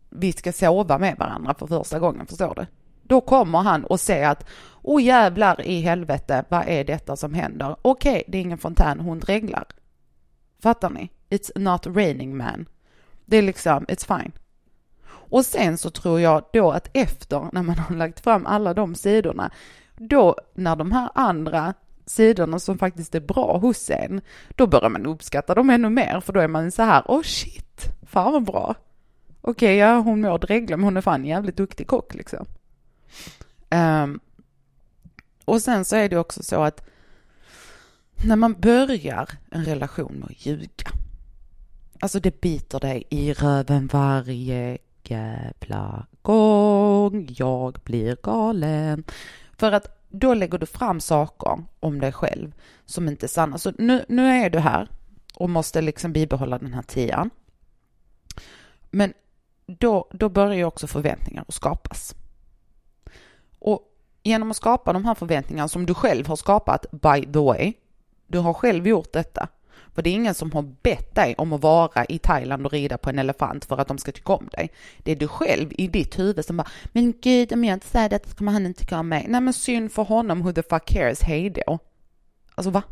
vi 0.09 0.33
ska 0.33 0.51
sova 0.51 0.97
med 0.97 1.15
varandra 1.17 1.53
för 1.53 1.67
första 1.67 1.99
gången, 1.99 2.25
förstår 2.25 2.55
du? 2.55 2.65
Då 3.09 3.21
kommer 3.21 3.59
han 3.59 3.83
och 3.85 3.99
säger 3.99 4.29
att 4.29 4.45
åh 4.81 5.03
jävlar 5.03 5.61
i 5.61 5.81
helvete, 5.81 6.45
vad 6.49 6.67
är 6.67 6.83
detta 6.83 7.15
som 7.15 7.33
händer? 7.33 7.75
Okej, 7.81 8.11
okay, 8.11 8.23
det 8.27 8.37
är 8.37 8.41
ingen 8.41 8.57
fontän, 8.57 8.99
hon 8.99 9.19
dreglar. 9.19 9.65
Fattar 10.61 10.89
ni? 10.89 11.11
It's 11.29 11.59
not 11.59 11.87
raining 11.87 12.37
man. 12.37 12.65
Det 13.25 13.37
är 13.37 13.41
liksom, 13.41 13.85
it's 13.85 14.17
fine. 14.17 14.31
Och 15.05 15.45
sen 15.45 15.77
så 15.77 15.89
tror 15.89 16.19
jag 16.19 16.43
då 16.53 16.71
att 16.71 16.89
efter, 16.93 17.49
när 17.53 17.63
man 17.63 17.77
har 17.77 17.95
lagt 17.95 18.19
fram 18.19 18.45
alla 18.45 18.73
de 18.73 18.95
sidorna, 18.95 19.51
då 19.95 20.35
när 20.53 20.75
de 20.75 20.91
här 20.91 21.09
andra 21.15 21.73
sidorna 22.05 22.59
som 22.59 22.77
faktiskt 22.77 23.15
är 23.15 23.19
bra 23.19 23.57
hos 23.57 23.89
en, 23.89 24.21
då 24.49 24.67
börjar 24.67 24.89
man 24.89 25.05
uppskatta 25.05 25.55
dem 25.55 25.69
ännu 25.69 25.89
mer, 25.89 26.19
för 26.19 26.33
då 26.33 26.39
är 26.39 26.47
man 26.47 26.71
så 26.71 26.83
här, 26.83 27.03
åh 27.05 27.19
oh 27.19 27.23
shit, 27.23 27.91
fan 28.07 28.33
vad 28.33 28.43
bra. 28.43 28.75
Okej, 29.41 29.51
okay, 29.51 29.75
ja 29.75 29.99
hon 29.99 30.21
mår 30.21 30.37
dregla, 30.37 30.77
men 30.77 30.83
hon 30.83 30.97
är 30.97 31.01
fan 31.01 31.21
en 31.21 31.27
jävligt 31.27 31.57
duktig 31.57 31.87
kock 31.87 32.13
liksom. 32.13 32.45
Um, 33.69 34.19
och 35.45 35.61
sen 35.61 35.85
så 35.85 35.95
är 35.95 36.09
det 36.09 36.17
också 36.17 36.43
så 36.43 36.63
att 36.63 36.83
när 38.25 38.35
man 38.35 38.53
börjar 38.53 39.29
en 39.51 39.65
relation 39.65 40.13
med 40.13 40.25
att 40.25 40.45
ljuga, 40.45 40.91
alltså 41.99 42.19
det 42.19 42.41
biter 42.41 42.79
dig 42.79 43.03
i 43.09 43.33
röven 43.33 43.87
varje 43.87 44.77
jävla 45.03 46.05
gång 46.21 47.27
jag 47.37 47.79
blir 47.83 48.17
galen. 48.23 49.03
För 49.57 49.71
att 49.71 50.05
då 50.09 50.33
lägger 50.33 50.57
du 50.57 50.65
fram 50.65 50.99
saker 50.99 51.63
om 51.79 51.99
dig 51.99 52.11
själv 52.11 52.51
som 52.85 53.07
inte 53.07 53.25
är 53.25 53.27
sanna. 53.27 53.57
Så 53.57 53.71
nu, 53.77 54.05
nu 54.09 54.27
är 54.27 54.49
du 54.49 54.59
här 54.59 54.89
och 55.33 55.49
måste 55.49 55.81
liksom 55.81 56.13
bibehålla 56.13 56.57
den 56.57 56.73
här 56.73 56.81
tian. 56.81 57.29
Men 58.91 59.13
då, 59.65 60.07
då 60.11 60.29
börjar 60.29 60.55
ju 60.55 60.63
också 60.63 60.87
förväntningar 60.87 61.45
att 61.47 61.53
skapas. 61.53 62.15
Genom 64.29 64.51
att 64.51 64.57
skapa 64.57 64.93
de 64.93 65.05
här 65.05 65.15
förväntningarna 65.15 65.67
som 65.67 65.85
du 65.85 65.93
själv 65.93 66.27
har 66.27 66.35
skapat, 66.35 66.85
by 66.91 67.33
the 67.33 67.39
way, 67.39 67.73
du 68.27 68.39
har 68.39 68.53
själv 68.53 68.87
gjort 68.87 69.13
detta. 69.13 69.47
För 69.93 70.01
det 70.01 70.09
är 70.09 70.13
ingen 70.13 70.33
som 70.33 70.51
har 70.51 70.61
bett 70.61 71.15
dig 71.15 71.35
om 71.37 71.53
att 71.53 71.61
vara 71.61 72.05
i 72.05 72.19
Thailand 72.19 72.65
och 72.65 72.71
rida 72.71 72.97
på 72.97 73.09
en 73.09 73.19
elefant 73.19 73.65
för 73.65 73.77
att 73.77 73.87
de 73.87 73.97
ska 73.97 74.11
tycka 74.11 74.33
om 74.33 74.47
dig. 74.51 74.71
Det 74.97 75.11
är 75.11 75.15
du 75.15 75.27
själv 75.27 75.71
i 75.77 75.87
ditt 75.87 76.19
huvud 76.19 76.45
som 76.45 76.57
bara, 76.57 76.67
men 76.91 77.13
gud 77.21 77.53
om 77.53 77.63
jag 77.63 77.73
inte 77.73 77.87
säger 77.87 78.09
detta 78.09 78.29
så 78.29 78.35
kommer 78.35 78.51
han 78.51 78.65
inte 78.65 78.79
tycka 78.79 78.99
om 78.99 79.09
mig. 79.09 79.25
Nej 79.29 79.41
men 79.41 79.53
synd 79.53 79.91
för 79.91 80.03
honom, 80.03 80.41
who 80.41 80.53
the 80.53 80.63
fuck 80.63 80.85
cares, 80.85 81.21
hej 81.21 81.49
då. 81.49 81.79
Alltså 82.55 82.69
va? 82.69 82.83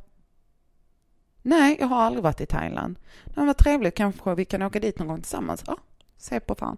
Nej, 1.42 1.78
jag 1.80 1.88
har 1.88 2.02
aldrig 2.02 2.24
varit 2.24 2.42
i 2.42 2.46
Thailand. 2.46 3.00
Det 3.26 3.42
var 3.42 3.54
trevligt, 3.54 3.96
kanske 3.96 4.36
vi 4.36 4.46
kan 4.46 4.62
åka 4.62 4.80
dit 4.80 5.00
någon 5.00 5.08
gång 5.08 5.22
tillsammans. 5.22 5.64
Ja, 5.68 5.78
se 6.18 6.40
på 6.40 6.56
fan. 6.56 6.78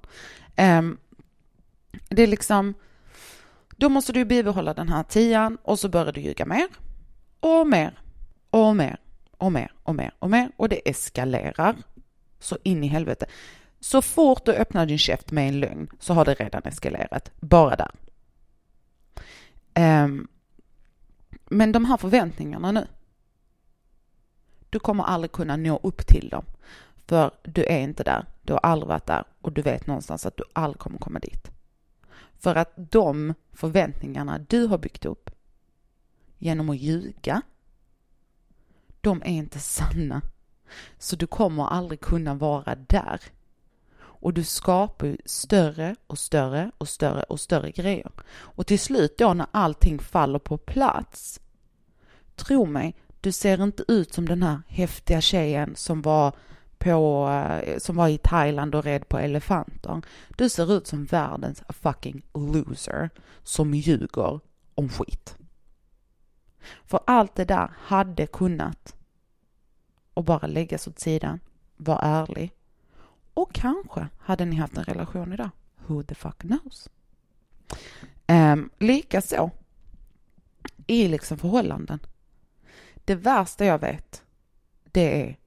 Um, 0.57 0.97
det 2.09 2.23
är 2.23 2.27
liksom, 2.27 2.73
då 3.79 3.89
måste 3.89 4.13
du 4.13 4.25
bibehålla 4.25 4.73
den 4.73 4.89
här 4.89 5.03
tian 5.03 5.57
och 5.63 5.79
så 5.79 5.89
börjar 5.89 6.11
du 6.11 6.21
ljuga 6.21 6.45
mer 6.45 6.67
och 7.39 7.67
mer 7.67 7.99
och 8.49 8.75
mer 8.75 8.99
och 9.37 9.51
mer 9.51 9.71
och 9.83 9.95
mer 9.95 10.11
och 10.19 10.29
mer 10.29 10.51
och 10.57 10.69
det 10.69 10.89
eskalerar 10.89 11.75
så 12.39 12.57
in 12.63 12.83
i 12.83 12.87
helvete. 12.87 13.25
Så 13.79 14.01
fort 14.01 14.45
du 14.45 14.51
öppnar 14.51 14.85
din 14.85 14.97
käft 14.97 15.31
med 15.31 15.47
en 15.47 15.59
lögn 15.59 15.89
så 15.99 16.13
har 16.13 16.25
det 16.25 16.33
redan 16.33 16.61
eskalerat, 16.63 17.31
bara 17.39 17.75
där. 17.75 17.91
Um, 20.03 20.27
men 21.45 21.71
de 21.71 21.85
här 21.85 21.97
förväntningarna 21.97 22.71
nu, 22.71 22.87
du 24.69 24.79
kommer 24.79 25.03
aldrig 25.03 25.31
kunna 25.31 25.57
nå 25.57 25.79
upp 25.83 26.07
till 26.07 26.29
dem. 26.29 26.45
För 27.07 27.31
du 27.43 27.63
är 27.65 27.79
inte 27.79 28.03
där, 28.03 28.25
du 28.41 28.53
har 28.53 28.59
aldrig 28.59 28.87
varit 28.87 29.05
där 29.05 29.23
och 29.41 29.51
du 29.51 29.61
vet 29.61 29.87
någonstans 29.87 30.25
att 30.25 30.37
du 30.37 30.43
aldrig 30.53 30.79
kommer 30.79 30.97
komma 30.97 31.19
dit. 31.19 31.58
För 32.39 32.55
att 32.55 32.73
de 32.75 33.33
förväntningarna 33.53 34.39
du 34.39 34.65
har 34.65 34.77
byggt 34.77 35.05
upp 35.05 35.29
genom 36.37 36.69
att 36.69 36.77
ljuga, 36.77 37.41
de 39.01 39.21
är 39.21 39.31
inte 39.31 39.59
sanna. 39.59 40.21
Så 40.97 41.15
du 41.15 41.27
kommer 41.27 41.67
aldrig 41.67 41.99
kunna 42.01 42.33
vara 42.33 42.75
där. 42.75 43.21
Och 43.99 44.33
du 44.33 44.43
skapar 44.43 45.07
ju 45.07 45.17
större 45.25 45.95
och 46.07 46.19
större 46.19 46.71
och 46.77 46.89
större 46.89 47.23
och 47.23 47.39
större 47.39 47.71
grejer. 47.71 48.11
Och 48.31 48.67
till 48.67 48.79
slut 48.79 49.17
då 49.17 49.33
när 49.33 49.47
allting 49.51 49.99
faller 49.99 50.39
på 50.39 50.57
plats, 50.57 51.39
tro 52.35 52.65
mig, 52.65 52.95
du 53.21 53.31
ser 53.31 53.63
inte 53.63 53.83
ut 53.87 54.13
som 54.13 54.27
den 54.27 54.43
här 54.43 54.61
häftiga 54.67 55.21
tjejen 55.21 55.75
som 55.75 56.01
var 56.01 56.33
på, 56.79 57.29
eh, 57.29 57.77
som 57.77 57.95
var 57.95 58.07
i 58.07 58.17
Thailand 58.17 58.75
och 58.75 58.83
red 58.83 59.09
på 59.09 59.17
elefanter. 59.17 60.01
Du 60.37 60.49
ser 60.49 60.73
ut 60.73 60.87
som 60.87 61.05
världens 61.05 61.63
fucking 61.69 62.21
loser 62.33 63.09
som 63.43 63.73
ljuger 63.73 64.39
om 64.75 64.89
skit. 64.89 65.37
För 66.85 66.99
allt 67.07 67.35
det 67.35 67.45
där 67.45 67.71
hade 67.77 68.27
kunnat 68.27 68.95
och 70.13 70.23
bara 70.23 70.47
läggas 70.47 70.87
åt 70.87 70.99
sidan, 70.99 71.39
var 71.77 71.99
ärlig. 72.01 72.51
Och 73.33 73.53
kanske 73.53 74.07
hade 74.19 74.45
ni 74.45 74.55
haft 74.55 74.77
en 74.77 74.83
relation 74.83 75.33
idag. 75.33 75.49
Who 75.87 76.03
the 76.03 76.15
fuck 76.15 76.37
knows? 76.39 76.89
Um, 78.27 78.69
Likaså 78.77 79.51
i 80.87 81.07
liksom 81.07 81.37
förhållanden. 81.37 81.99
Det 82.95 83.15
värsta 83.15 83.65
jag 83.65 83.79
vet, 83.79 84.23
det 84.83 85.23
är 85.23 85.37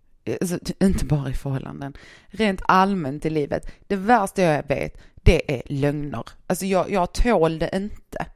alltså, 0.40 0.58
inte 0.80 1.04
bara 1.04 1.30
i 1.30 1.34
förhållanden, 1.34 1.96
rent 2.26 2.62
allmänt 2.64 3.26
i 3.26 3.30
livet. 3.30 3.66
Det 3.86 3.96
värsta 3.96 4.42
jag 4.42 4.68
vet, 4.68 5.00
det 5.14 5.54
är 5.54 5.62
lögner. 5.66 6.24
Alltså 6.46 6.66
jag, 6.66 6.90
jag 6.90 7.12
tål 7.12 7.58
det 7.58 7.70
inte. 7.72 8.26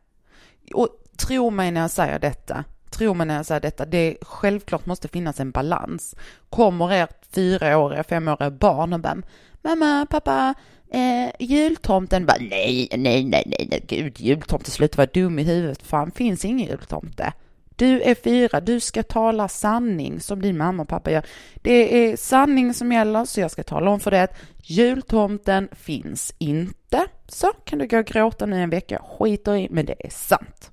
Och 0.75 0.89
tro 1.17 1.51
mig 1.51 1.71
när 1.71 1.81
jag 1.81 1.91
säger 1.91 2.19
detta, 2.19 2.65
tro 2.91 3.15
mig 3.15 3.27
när 3.27 3.37
jag 3.37 3.47
säger 3.47 3.61
detta, 3.61 3.87
det 3.87 4.17
självklart 4.23 4.87
måste 4.87 5.09
finnas 5.09 5.41
en 5.41 5.51
balans. 5.51 6.15
Kommer 6.51 6.93
ert 6.93 7.27
fyraåriga, 7.31 8.05
femåriga 8.05 8.51
barn 8.51 8.93
och 8.93 9.01
bara, 9.01 9.23
mamma, 9.63 10.07
pappa, 10.11 10.55
eh, 10.91 11.31
jultomten 11.39 12.27
bara, 12.27 12.37
nej, 12.41 12.89
nej, 12.97 13.25
nej, 13.25 13.45
nej, 13.47 13.67
nej, 13.71 13.85
gud, 13.89 14.21
jultomte, 14.21 14.71
sluta 14.71 14.97
vara 14.97 15.11
dum 15.15 15.39
i 15.39 15.43
huvudet, 15.43 15.83
fan, 15.83 16.11
finns 16.11 16.45
ingen 16.45 16.69
jultomte. 16.69 17.33
Du 17.77 18.03
är 18.03 18.15
fyra, 18.15 18.61
du 18.61 18.81
ska 18.81 19.03
tala 19.03 19.49
sanning 19.49 20.21
som 20.21 20.43
din 20.43 20.59
mamma 20.59 20.83
och 20.83 20.89
pappa 20.89 21.11
gör. 21.11 21.27
Det 21.55 22.11
är 22.11 22.17
sanning 22.17 22.75
som 22.75 22.93
gäller, 22.93 23.25
så 23.25 23.41
jag 23.41 23.51
ska 23.51 23.63
tala 23.63 23.91
om 23.91 24.01
för 24.01 24.11
dig 24.11 24.21
att 24.21 24.37
jultomten 24.63 25.69
finns 25.73 26.35
inte. 26.39 27.07
Så 27.29 27.53
kan 27.65 27.79
du 27.79 27.87
gå 27.87 27.99
och 27.99 28.07
gråta 28.07 28.47
nu 28.47 28.63
en 28.63 28.71
vecka, 28.71 29.03
skiter 29.19 29.57
i, 29.57 29.69
men 29.71 29.87
det 29.87 30.07
är 30.07 30.11
sant. 30.11 30.71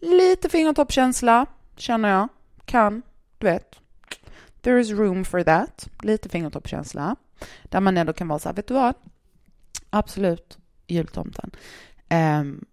Lite 0.00 0.48
fingertoppskänsla 0.48 1.46
känner 1.76 2.08
jag, 2.08 2.28
kan, 2.64 3.02
du 3.38 3.46
vet. 3.46 3.80
There 4.60 4.80
is 4.80 4.90
room 4.90 5.24
for 5.24 5.42
that. 5.42 5.88
Lite 6.02 6.28
fingertoppskänsla. 6.28 7.16
Där 7.62 7.80
man 7.80 7.96
ändå 7.96 8.12
kan 8.12 8.28
vara 8.28 8.38
så 8.38 8.48
här, 8.48 8.56
vet 8.56 8.68
du 8.68 8.74
vad? 8.74 8.94
Absolut, 9.90 10.58
jultomten. 10.86 11.50
Um, 12.10 12.64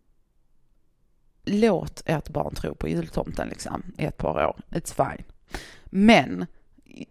låt 1.43 2.01
ert 2.05 2.29
barn 2.29 2.55
tro 2.55 2.75
på 2.75 2.87
jultomten 2.87 3.47
liksom 3.47 3.83
i 3.97 4.05
ett 4.05 4.17
par 4.17 4.47
år. 4.47 4.61
It's 4.69 4.93
fine. 4.93 5.25
Men 5.85 6.45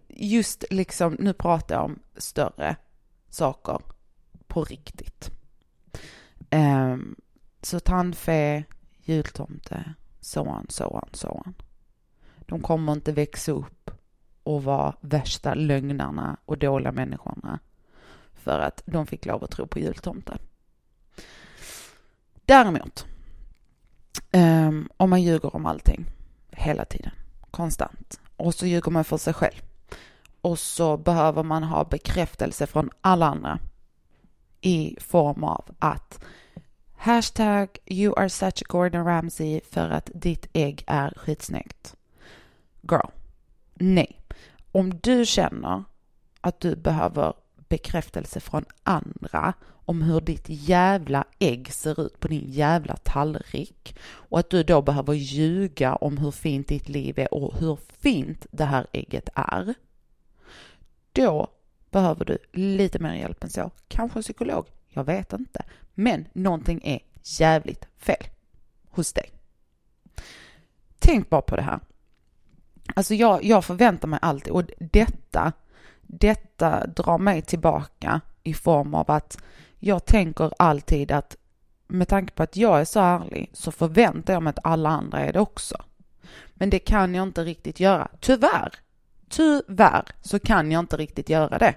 just 0.09 0.65
liksom, 0.71 1.17
nu 1.19 1.33
pratar 1.33 1.75
jag 1.75 1.85
om 1.85 1.99
större 2.17 2.77
saker 3.29 3.79
på 4.47 4.65
riktigt. 4.65 5.31
Um, 6.51 7.17
så 7.63 7.81
tandfe, 7.81 8.65
jultomte, 9.05 9.95
så 10.21 10.43
on, 10.43 10.67
så 10.69 10.87
on, 10.87 11.09
så 11.13 11.29
on. 11.29 11.55
De 12.39 12.61
kommer 12.61 12.93
inte 12.93 13.13
växa 13.13 13.53
upp 13.53 13.91
och 14.43 14.65
vara 14.65 14.97
värsta 15.01 15.55
lögnarna 15.55 16.37
och 16.45 16.59
dåliga 16.59 16.93
människorna 16.93 17.59
för 18.33 18.61
att 18.61 18.83
de 18.87 19.07
fick 19.07 19.27
lov 19.27 19.45
att 19.45 19.51
tro 19.51 19.67
på 19.67 19.79
jultomten. 19.79 20.39
Däremot 22.45 23.07
Ehm, 24.33 24.69
um, 24.69 24.89
om 24.97 25.11
man 25.11 25.23
ljuger 25.23 25.57
om 25.57 25.67
allting 25.67 26.07
hela 26.51 26.85
tiden, 26.85 27.13
konstant. 27.51 28.21
Och 28.37 28.55
så 28.55 28.67
ljuger 28.67 28.91
man 28.91 29.05
för 29.05 29.17
sig 29.17 29.35
själv. 29.35 29.63
och 30.43 30.59
så 30.59 30.97
behöver 30.97 31.43
man 31.43 31.63
ha 31.63 31.85
bekräftelse 31.85 32.67
från 32.67 32.91
alla 33.01 33.27
andra 33.27 33.59
i 34.61 34.97
form 35.01 35.45
av 35.45 35.65
att 35.79 36.25
hashtag 36.97 37.69
you 37.87 38.15
are 38.19 38.29
such 38.29 38.63
a 38.63 38.67
Gordon 38.69 39.05
Ramsay 39.05 39.61
för 39.71 39.91
att 39.91 40.11
ditt 40.15 40.47
ägg 40.53 40.85
är 40.87 41.13
skitsnyggt. 41.17 41.97
Girl, 42.81 43.11
nej. 43.75 44.21
Om 44.73 44.99
du 45.03 45.27
känner 45.27 45.85
att 46.41 46.61
du 46.61 46.77
behöver 46.77 47.33
bekräftelse 47.69 48.41
från 48.41 48.65
andra 48.83 49.53
om 49.93 50.03
hur 50.03 50.21
ditt 50.21 50.45
jävla 50.49 51.25
ägg 51.39 51.73
ser 51.73 52.01
ut 52.07 52.21
på 52.21 52.29
din 52.29 52.51
jävla 52.51 52.97
tallrik 52.97 53.97
och 54.03 54.39
att 54.39 54.51
du 54.51 54.63
då 54.63 54.83
behöver 54.83 55.13
ljuga 55.15 55.97
om 55.97 56.19
hur 56.19 56.31
fint 56.31 56.69
ditt 56.69 56.89
liv 56.89 57.19
är 57.19 57.35
och 57.35 57.55
hur 57.59 57.79
fint 57.99 58.47
det 58.51 58.65
här 58.65 58.87
ägget 58.93 59.29
är. 59.35 59.75
Då 61.13 61.49
behöver 61.91 62.25
du 62.25 62.39
lite 62.53 62.99
mer 62.99 63.15
hjälp 63.15 63.45
än 63.45 63.51
så. 63.51 63.71
Kanske 63.89 64.19
en 64.19 64.23
psykolog, 64.23 64.67
jag 64.89 65.05
vet 65.05 65.33
inte. 65.33 65.65
Men 65.95 66.29
någonting 66.33 66.81
är 66.85 67.01
jävligt 67.23 67.87
fel 67.99 68.27
hos 68.89 69.13
dig. 69.13 69.31
Tänk 70.99 71.31
bara 71.31 71.43
på 71.43 71.57
det 71.57 71.63
här. 71.63 71.81
Alltså 72.95 73.15
jag, 73.15 73.45
jag 73.45 73.65
förväntar 73.65 74.09
mig 74.09 74.19
alltid, 74.23 74.53
och 74.53 74.65
detta, 74.79 75.53
detta 76.03 76.87
drar 76.87 77.19
mig 77.19 77.43
tillbaka 77.43 78.21
i 78.43 78.55
form 78.55 78.95
av 78.95 79.11
att 79.11 79.43
jag 79.85 80.05
tänker 80.05 80.53
alltid 80.59 81.13
att 81.13 81.37
med 81.87 82.09
tanke 82.09 82.35
på 82.35 82.43
att 82.43 82.57
jag 82.57 82.81
är 82.81 82.85
så 82.85 83.01
ärlig 83.01 83.51
så 83.53 83.73
förväntar 83.73 84.33
jag 84.33 84.43
mig 84.43 84.51
att 84.51 84.65
alla 84.65 84.89
andra 84.89 85.21
är 85.21 85.33
det 85.33 85.41
också. 85.41 85.85
Men 86.55 86.71
det 86.71 86.79
kan 86.79 87.15
jag 87.15 87.23
inte 87.23 87.45
riktigt 87.45 87.81
göra. 87.81 88.09
Tyvärr, 88.21 88.75
tyvärr 89.29 90.05
så 90.21 90.39
kan 90.39 90.73
jag 90.73 90.81
inte 90.81 90.97
riktigt 90.97 91.29
göra 91.29 91.59
det. 91.59 91.75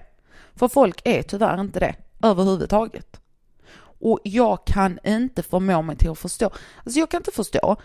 För 0.54 0.68
folk 0.68 1.00
är 1.04 1.22
tyvärr 1.22 1.60
inte 1.60 1.80
det 1.80 1.94
överhuvudtaget. 2.22 3.20
Och 4.00 4.20
jag 4.24 4.66
kan 4.66 4.98
inte 5.04 5.42
förmå 5.42 5.82
mig 5.82 5.96
till 5.96 6.10
att 6.10 6.18
förstå, 6.18 6.50
alltså 6.84 6.98
jag 6.98 7.10
kan 7.10 7.20
inte 7.20 7.32
förstå 7.32 7.76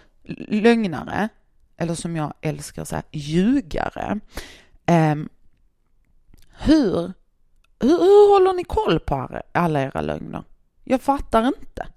lögnare, 0.48 1.30
eller 1.78 1.96
som 1.96 2.16
jag 2.16 2.34
älskar 2.42 2.82
att 2.82 2.88
säga, 2.88 3.04
ljugare. 3.12 4.20
Eh, 4.86 5.16
hur 6.60 7.14
hur, 7.82 7.98
hur 7.98 8.34
håller 8.34 8.54
ni 8.54 8.64
koll 8.64 9.00
på 9.00 9.42
alla 9.52 9.82
era 9.82 10.02
lögner? 10.02 10.44
Jag 10.84 11.02
fattar 11.02 11.48
inte. 11.48 11.88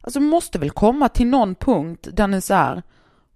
Alltså 0.00 0.20
måste 0.20 0.58
väl 0.58 0.70
komma 0.70 1.08
till 1.08 1.26
någon 1.26 1.54
punkt 1.54 2.08
där 2.12 2.26
ni 2.26 2.40
säger 2.40 2.82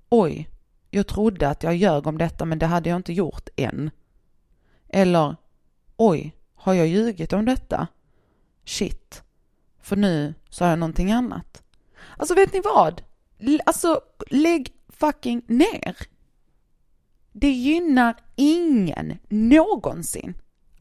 oj, 0.08 0.50
jag 0.90 1.06
trodde 1.06 1.48
att 1.48 1.62
jag 1.62 1.76
ljög 1.76 2.06
om 2.06 2.18
detta 2.18 2.44
men 2.44 2.58
det 2.58 2.66
hade 2.66 2.88
jag 2.88 2.96
inte 2.96 3.12
gjort 3.12 3.48
än. 3.56 3.90
Eller 4.88 5.36
oj, 5.96 6.36
har 6.54 6.74
jag 6.74 6.86
ljugit 6.86 7.32
om 7.32 7.44
detta? 7.44 7.86
Shit, 8.64 9.22
för 9.80 9.96
nu 9.96 10.34
sa 10.50 10.68
jag 10.68 10.78
någonting 10.78 11.12
annat. 11.12 11.62
Alltså 12.16 12.34
vet 12.34 12.52
ni 12.52 12.60
vad? 12.60 13.02
Alltså 13.66 14.00
lägg 14.30 14.74
fucking 14.88 15.42
ner. 15.46 15.96
Det 17.32 17.50
gynnar 17.50 18.16
ingen 18.36 19.18
någonsin 19.28 20.34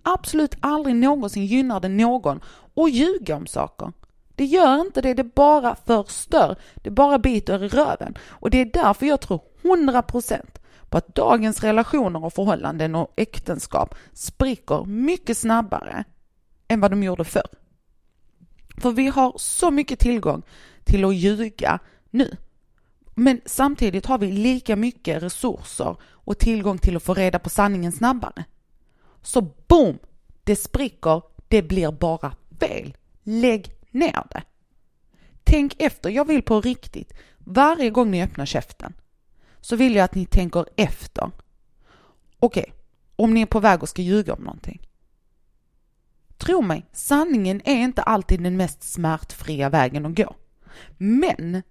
absolut 0.04 0.56
aldrig 0.60 0.96
någonsin 0.96 1.46
gynnar 1.46 1.80
det 1.80 1.90
någon 1.90 2.40
att 2.76 2.92
ljuga 2.92 3.36
om 3.36 3.48
saker. 3.48 3.92
Det 4.36 4.46
gör 4.46 4.82
inte 4.82 5.02
det, 5.02 5.14
det 5.14 5.24
bara 5.24 5.76
förstör. 5.76 6.56
Det 6.76 6.90
bara 6.90 7.20
biter 7.20 7.64
i 7.64 7.68
röven. 7.68 8.18
Och 8.28 8.50
det 8.50 8.62
är 8.62 8.66
därför 8.66 9.06
jag 9.06 9.22
tror 9.22 9.42
100% 9.62 10.42
på 10.90 10.98
att 10.98 11.16
dagens 11.16 11.64
relationer 11.64 12.26
och 12.26 12.34
förhållanden 12.34 12.96
och 12.96 13.14
äktenskap 13.16 13.96
spricker 14.14 14.86
mycket 14.86 15.38
snabbare 15.38 16.04
än 16.68 16.80
vad 16.80 16.92
de 16.92 17.04
gjorde 17.04 17.24
förr. 17.24 17.48
För 18.78 18.92
vi 18.92 19.08
har 19.08 19.34
så 19.38 19.72
mycket 19.72 20.00
tillgång 20.00 20.42
till 20.84 21.06
att 21.06 21.16
ljuga 21.16 21.80
nu. 22.10 22.38
Men 23.16 23.42
samtidigt 23.46 24.06
har 24.06 24.18
vi 24.18 24.32
lika 24.32 24.76
mycket 24.76 25.24
resurser 25.24 25.96
och 26.04 26.38
tillgång 26.38 26.78
till 26.78 26.96
att 26.96 27.04
få 27.04 27.14
reda 27.14 27.40
på 27.40 27.50
sanningen 27.50 27.92
snabbare. 27.92 28.46
Så 29.22 29.42
boom! 29.42 30.00
Det 30.44 30.56
spricker, 30.56 31.22
det 31.48 31.62
blir 31.62 31.92
bara 31.92 32.36
fel. 32.60 32.98
Lägg 33.24 33.74
ner 33.92 34.24
det. 34.32 34.44
Tänk 35.44 35.82
efter, 35.82 36.10
jag 36.10 36.26
vill 36.26 36.42
på 36.42 36.62
riktigt, 36.62 37.14
varje 37.38 37.90
gång 37.90 38.12
ni 38.12 38.24
öppnar 38.24 38.46
käften 38.46 38.94
så 39.62 39.76
vill 39.76 39.96
jag 39.96 40.04
att 40.04 40.16
ni 40.16 40.26
tänker 40.26 40.66
efter. 40.76 41.32
Okej, 42.40 42.62
okay, 42.62 42.74
om 43.16 43.34
ni 43.34 43.42
är 43.42 43.46
på 43.46 43.60
väg 43.60 43.84
och 43.84 43.90
ska 43.90 44.02
ljuga 44.02 44.34
om 44.34 44.44
någonting. 44.44 44.88
Tro 46.38 46.62
mig, 46.62 46.86
sanningen 46.92 47.62
är 47.66 47.84
inte 47.84 48.02
alltid 48.02 48.44
den 48.44 48.58
mest 48.58 48.84
smärtfria 48.84 49.70
vägen 49.70 50.06
att 50.06 50.16
gå. 50.16 50.36
Men 50.98 51.62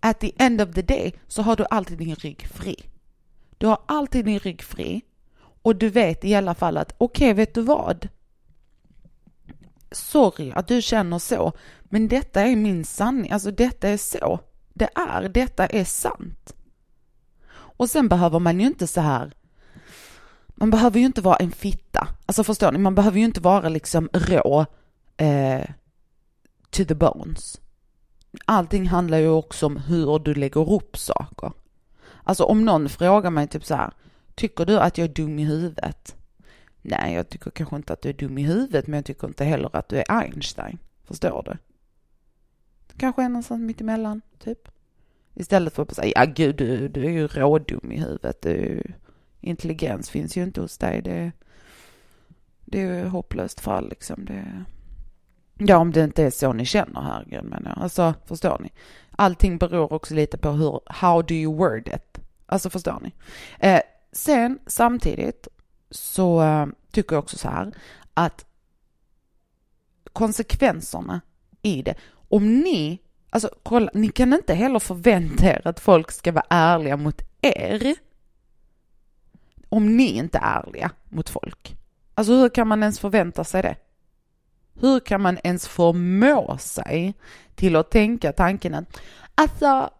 at 0.00 0.20
the 0.20 0.32
end 0.36 0.60
of 0.60 0.74
the 0.74 0.82
day 0.82 1.14
så 1.26 1.42
har 1.42 1.56
du 1.56 1.66
alltid 1.70 1.98
din 1.98 2.14
rygg 2.14 2.46
fri. 2.46 2.76
Du 3.58 3.66
har 3.66 3.82
alltid 3.86 4.24
din 4.24 4.38
rygg 4.38 4.62
fri 4.62 5.02
och 5.62 5.76
du 5.76 5.88
vet 5.88 6.24
i 6.24 6.34
alla 6.34 6.54
fall 6.54 6.76
att 6.76 6.94
okej, 6.98 7.26
okay, 7.26 7.34
vet 7.34 7.54
du 7.54 7.62
vad? 7.62 8.08
Sorry 9.92 10.52
att 10.52 10.68
du 10.68 10.82
känner 10.82 11.18
så, 11.18 11.52
men 11.82 12.08
detta 12.08 12.40
är 12.42 12.56
min 12.56 12.84
sanning, 12.84 13.30
alltså 13.30 13.50
detta 13.50 13.88
är 13.88 13.96
så. 13.96 14.40
Det 14.74 14.88
är, 14.94 15.28
detta 15.28 15.66
är 15.66 15.84
sant. 15.84 16.54
Och 17.52 17.90
sen 17.90 18.08
behöver 18.08 18.38
man 18.38 18.60
ju 18.60 18.66
inte 18.66 18.86
så 18.86 19.00
här, 19.00 19.32
man 20.48 20.70
behöver 20.70 21.00
ju 21.00 21.06
inte 21.06 21.20
vara 21.20 21.36
en 21.36 21.52
fitta, 21.52 22.08
alltså 22.26 22.44
förstår 22.44 22.72
ni, 22.72 22.78
man 22.78 22.94
behöver 22.94 23.18
ju 23.18 23.24
inte 23.24 23.40
vara 23.40 23.68
liksom 23.68 24.08
rå 24.12 24.66
eh, 25.16 25.70
to 26.70 26.84
the 26.84 26.94
bones. 26.94 27.60
Allting 28.44 28.88
handlar 28.88 29.18
ju 29.18 29.28
också 29.28 29.66
om 29.66 29.76
hur 29.76 30.18
du 30.18 30.34
lägger 30.34 30.72
upp 30.72 30.98
saker. 30.98 31.52
Alltså 32.24 32.44
om 32.44 32.64
någon 32.64 32.88
frågar 32.88 33.30
mig 33.30 33.48
typ 33.48 33.64
så 33.64 33.74
här, 33.74 33.90
Tycker 34.34 34.64
du 34.64 34.78
att 34.78 34.98
jag 34.98 35.04
är 35.04 35.14
dum 35.14 35.38
i 35.38 35.44
huvudet? 35.44 36.16
Nej, 36.82 37.14
jag 37.14 37.28
tycker 37.28 37.50
kanske 37.50 37.76
inte 37.76 37.92
att 37.92 38.02
du 38.02 38.08
är 38.08 38.12
dum 38.12 38.38
i 38.38 38.42
huvudet, 38.42 38.86
men 38.86 38.96
jag 38.98 39.04
tycker 39.04 39.26
inte 39.28 39.44
heller 39.44 39.76
att 39.76 39.88
du 39.88 39.96
är 39.96 40.04
Einstein. 40.08 40.78
Förstår 41.04 41.42
du? 41.42 41.56
Kanske 42.96 43.22
är 43.22 43.28
någonstans 43.28 43.60
mitt 43.60 43.80
emellan, 43.80 44.20
typ. 44.38 44.68
Istället 45.34 45.74
för 45.74 45.82
att 45.82 45.96
säga, 45.96 46.12
ja 46.14 46.32
gud, 46.34 46.56
du, 46.56 46.88
du 46.88 47.04
är 47.04 47.10
ju 47.10 47.26
rådum 47.26 47.92
i 47.92 48.00
huvudet. 48.00 48.42
Du, 48.42 48.82
intelligens 49.40 50.10
finns 50.10 50.36
ju 50.36 50.42
inte 50.42 50.60
hos 50.60 50.78
dig. 50.78 51.02
Det, 51.02 51.32
det 52.64 52.82
är 52.82 52.94
ju 52.94 53.08
hopplöst 53.08 53.60
fall 53.60 53.88
liksom. 53.88 54.24
Det, 54.24 54.64
ja, 55.58 55.76
om 55.76 55.92
det 55.92 56.04
inte 56.04 56.24
är 56.24 56.30
så 56.30 56.52
ni 56.52 56.64
känner, 56.64 57.00
herregud 57.00 57.44
menar 57.44 57.70
jag. 57.70 57.82
Alltså, 57.82 58.14
förstår 58.26 58.58
ni? 58.58 58.72
Allting 59.10 59.58
beror 59.58 59.92
också 59.92 60.14
lite 60.14 60.38
på 60.38 60.50
hur, 60.50 60.80
how 60.86 61.22
do 61.22 61.34
you 61.34 61.56
word 61.56 61.88
it? 61.88 62.20
Alltså, 62.46 62.70
förstår 62.70 63.00
ni? 63.02 63.12
Eh, 63.58 63.80
sen 64.12 64.58
samtidigt 64.66 65.48
så 65.90 66.42
eh, 66.42 66.66
tycker 66.92 67.16
jag 67.16 67.22
också 67.22 67.38
så 67.38 67.48
här 67.48 67.72
att 68.14 68.46
konsekvenserna 70.12 71.20
i 71.62 71.82
det, 71.82 71.94
om 72.28 72.58
ni, 72.58 72.98
alltså 73.30 73.50
kolla, 73.62 73.90
ni 73.94 74.08
kan 74.08 74.32
inte 74.32 74.54
heller 74.54 74.78
förvänta 74.78 75.46
er 75.46 75.62
att 75.64 75.80
folk 75.80 76.10
ska 76.10 76.32
vara 76.32 76.46
ärliga 76.48 76.96
mot 76.96 77.22
er 77.40 77.94
om 79.68 79.96
ni 79.96 80.08
inte 80.08 80.38
är 80.38 80.62
ärliga 80.62 80.90
mot 81.08 81.28
folk. 81.28 81.76
Alltså 82.14 82.32
hur 82.32 82.48
kan 82.48 82.68
man 82.68 82.82
ens 82.82 83.00
förvänta 83.00 83.44
sig 83.44 83.62
det? 83.62 83.76
Hur 84.74 85.00
kan 85.00 85.20
man 85.20 85.38
ens 85.44 85.68
förmå 85.68 86.58
sig 86.58 87.14
till 87.54 87.76
att 87.76 87.90
tänka 87.90 88.32
tanken 88.32 88.74
att 88.74 89.00
alltså, 89.34 89.90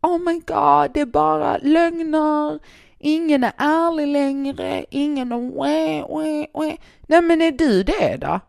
oh 0.00 0.18
my 0.18 0.34
god, 0.34 0.90
det 0.94 1.00
är 1.00 1.06
bara 1.06 1.58
lögner, 1.58 2.58
Ingen 2.98 3.44
är 3.44 3.52
ärlig 3.56 4.06
längre, 4.06 4.84
ingen 4.90 5.32
är 5.32 5.36
wä, 5.36 6.06
wä, 6.08 6.46
wä. 6.54 6.76
Nej 7.06 7.22
men 7.22 7.42
är 7.42 7.52
du 7.52 7.82
det 7.82 8.16
då? 8.16 8.40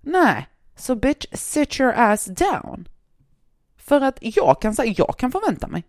Nej, 0.00 0.48
så 0.76 0.94
bitch 0.94 1.26
sit 1.32 1.80
your 1.80 1.92
ass 1.96 2.24
down. 2.24 2.88
För 3.76 4.00
att 4.00 4.18
jag 4.20 4.60
kan 4.60 4.74
säga, 4.74 4.94
jag 4.96 5.16
kan 5.18 5.32
förvänta 5.32 5.68
mig. 5.68 5.84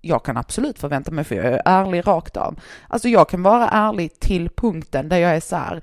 Jag 0.00 0.24
kan 0.24 0.36
absolut 0.36 0.78
förvänta 0.78 1.10
mig 1.10 1.24
för 1.24 1.34
jag 1.34 1.44
är 1.46 1.62
ärlig 1.64 2.06
rakt 2.06 2.36
av. 2.36 2.60
Alltså 2.88 3.08
jag 3.08 3.28
kan 3.28 3.42
vara 3.42 3.68
ärlig 3.68 4.20
till 4.20 4.50
punkten 4.50 5.08
där 5.08 5.18
jag 5.18 5.36
är 5.36 5.40
så 5.40 5.56
här, 5.56 5.82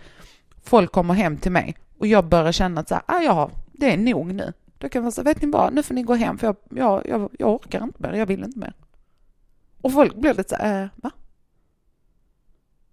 folk 0.63 0.91
kommer 0.91 1.13
hem 1.13 1.37
till 1.37 1.51
mig 1.51 1.75
och 1.99 2.07
jag 2.07 2.25
börjar 2.25 2.51
känna 2.51 2.81
att 2.81 2.87
så 2.87 2.95
här, 2.95 3.03
ah, 3.07 3.19
ja, 3.19 3.51
det 3.71 3.93
är 3.93 3.97
nog 3.97 4.33
nu. 4.33 4.53
Då 4.77 4.89
kan 4.89 5.03
man 5.03 5.11
säga, 5.11 5.23
vet 5.23 5.41
ni 5.41 5.51
vad, 5.51 5.73
nu 5.73 5.83
får 5.83 5.93
ni 5.93 6.03
gå 6.03 6.13
hem 6.15 6.37
för 6.37 6.47
jag, 6.47 6.55
jag, 6.69 7.07
jag, 7.07 7.29
jag 7.39 7.49
orkar 7.49 7.83
inte 7.83 8.01
mer, 8.01 8.13
jag 8.13 8.25
vill 8.25 8.43
inte 8.43 8.59
mer. 8.59 8.73
Och 9.81 9.93
folk 9.93 10.15
blir 10.15 10.33
lite 10.33 10.49
så 10.49 10.55
här, 10.55 10.83
äh, 10.83 10.89
va? 10.95 11.11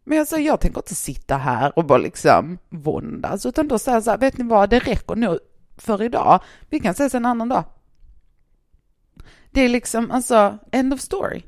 Men 0.05 0.19
jag 0.19 0.29
säger, 0.29 0.47
jag 0.47 0.61
tänker 0.61 0.79
inte 0.79 0.95
sitta 0.95 1.37
här 1.37 1.79
och 1.79 1.85
bara 1.85 1.99
liksom 1.99 2.59
våndas, 2.69 3.47
utan 3.47 3.69
då 3.69 3.79
säger 3.79 3.97
jag 3.97 4.05
så 4.05 4.11
här, 4.11 4.19
vet 4.19 4.39
ni 4.39 4.45
vad, 4.45 4.71
det 4.71 4.79
räcker 4.79 5.15
nu 5.15 5.39
för 5.77 6.03
idag. 6.03 6.43
Vi 6.71 6.81
kan 6.81 6.91
ses 6.91 7.15
en 7.15 7.27
annan 7.27 7.49
dag. 7.49 7.65
Det 9.51 9.61
är 9.61 9.69
liksom, 9.69 10.11
alltså, 10.11 10.59
end 10.73 10.95
of 10.95 11.01
story. 11.01 11.43